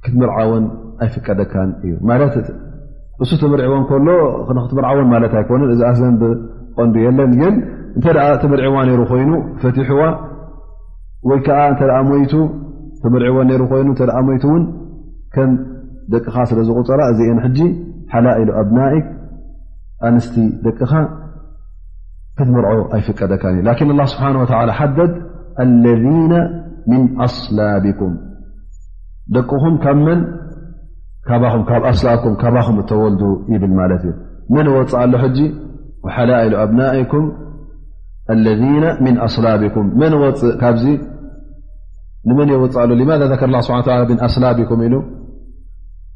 ትርوን 0.04 0.64
ኣይፍቀደካ 1.04 1.54
እዩ 1.86 1.92
እሱ 3.24 3.32
ርዎ 3.62 3.74
ትር 3.90 4.10
ዚ 5.80 5.82
ቀዱ 6.78 6.96
ለን 7.18 7.56
ተምርعዋ 7.96 8.32
ኮይኑ 9.12 9.32
ፈ 15.36 15.38
ደቅኻ 16.14 16.36
ስለ 16.50 16.60
ዝغፅራ 16.68 17.02
እዚ 17.14 17.60
ሓላኢሉ 18.14 18.50
ኣብናئ 18.62 18.94
ኣንስ 20.08 20.28
ደቅኻ 20.66 20.92
ክምርዖ 22.38 22.74
ኣይፍቀደካ 22.96 23.44
لكن 23.70 23.88
الله 23.94 24.06
ስብሓه 24.14 24.30
و 24.42 24.44
ሓደድ 24.80 25.14
ለذ 25.86 26.06
ن 26.92 27.02
ኣصላቢكም 27.26 28.14
ደቅኹም 29.36 29.76
ካብ 29.84 29.98
ን 30.18 30.20
ብ 31.42 31.72
ኣላብ 31.92 32.24
ካባኹም 32.42 32.78
ተወልዱ 32.92 33.24
ይብል 33.54 33.72
ማት 33.80 33.92
እዩ 33.98 34.12
መን 34.56 34.66
ወፅእ 34.76 34.98
ኣሎ 35.04 35.14
ذ 35.38 35.38
ن 36.78 36.80
ኣላكም 39.26 39.86
ን 40.12 40.14
ፅእ 40.42 40.54
ካዚ 40.62 40.84
መን 42.38 42.48
የወፅእ 42.54 42.84
ذ 43.30 43.32
ር 43.44 44.20
ላكም 44.46 44.82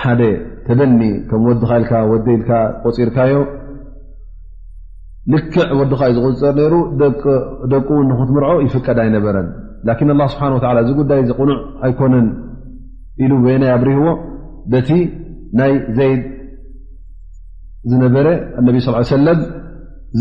ሓደ 0.00 0.20
ተበኒ 0.66 1.00
ከም 1.30 1.40
ወድኻ 1.48 1.68
ኢል 1.80 1.90
ወዲ 2.12 2.26
ኢል 2.36 2.42
ቆፂርካዮ 2.84 3.34
ልክዕ 5.32 5.64
ወድካእዩ 5.78 6.14
ዝቁፅር 6.40 6.52
ነይሩ 6.58 6.74
ደቂ 7.72 7.88
ውን 7.98 8.06
ንክትምርዖ 8.10 8.50
ይፍቀድ 8.66 8.98
ኣይነበረን 9.04 9.48
ን 10.08 10.14
ه 10.20 10.26
ስብሓ 10.32 10.72
እዚ 10.82 10.90
ጉዳይ 11.00 11.20
ዘቕኑዕ 11.30 11.58
ኣይኮነን 11.86 12.26
ኢሉ 13.24 13.32
ወናይኣብሪህዎ 13.46 14.06
በቲ 14.72 14.88
ናይ 15.58 15.72
ዘይድ 15.96 16.22
ዝነበረ 17.90 18.26
ነብ 18.66 18.76
ስ 19.10 19.18
ለም 19.26 19.40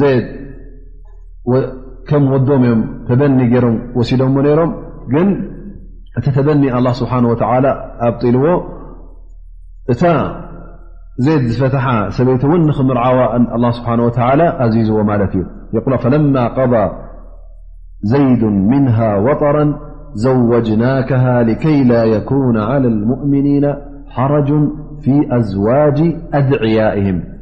ዘይድ 0.02 0.26
ከም 2.10 2.24
ወዶምዮም 2.34 2.82
ተበኒ 3.08 3.40
ገይሮም 3.54 3.76
ወሲዶምዎ 4.00 4.42
ነሮም 4.48 4.72
ግን 5.14 5.30
እቲ 6.20 6.26
ተበኒ 6.38 6.64
ኣ 6.78 6.80
ስብሓን 7.02 7.26
ኣብጢልዎ 8.08 8.46
زيد 11.18 11.52
فتح 11.62 12.10
سيتونخ 12.10 12.82
مرعو 12.82 13.36
الله 13.56 13.72
سبحانه 13.72 14.04
وتعالى 14.06 14.66
أزيز 14.68 14.90
ومالتي 14.90 15.46
يقول 15.74 15.98
فلما 15.98 16.48
قضى 16.48 16.92
زيد 18.02 18.44
منها 18.44 19.16
وطرا 19.18 19.80
زوجناكها 20.14 21.44
لكي 21.44 21.84
لا 21.84 22.04
يكون 22.04 22.58
على 22.58 22.88
المؤمنين 22.88 23.74
حرج 24.10 24.48
في 25.02 25.28
أزواج 25.32 26.16
أدعيائهم 26.34 27.35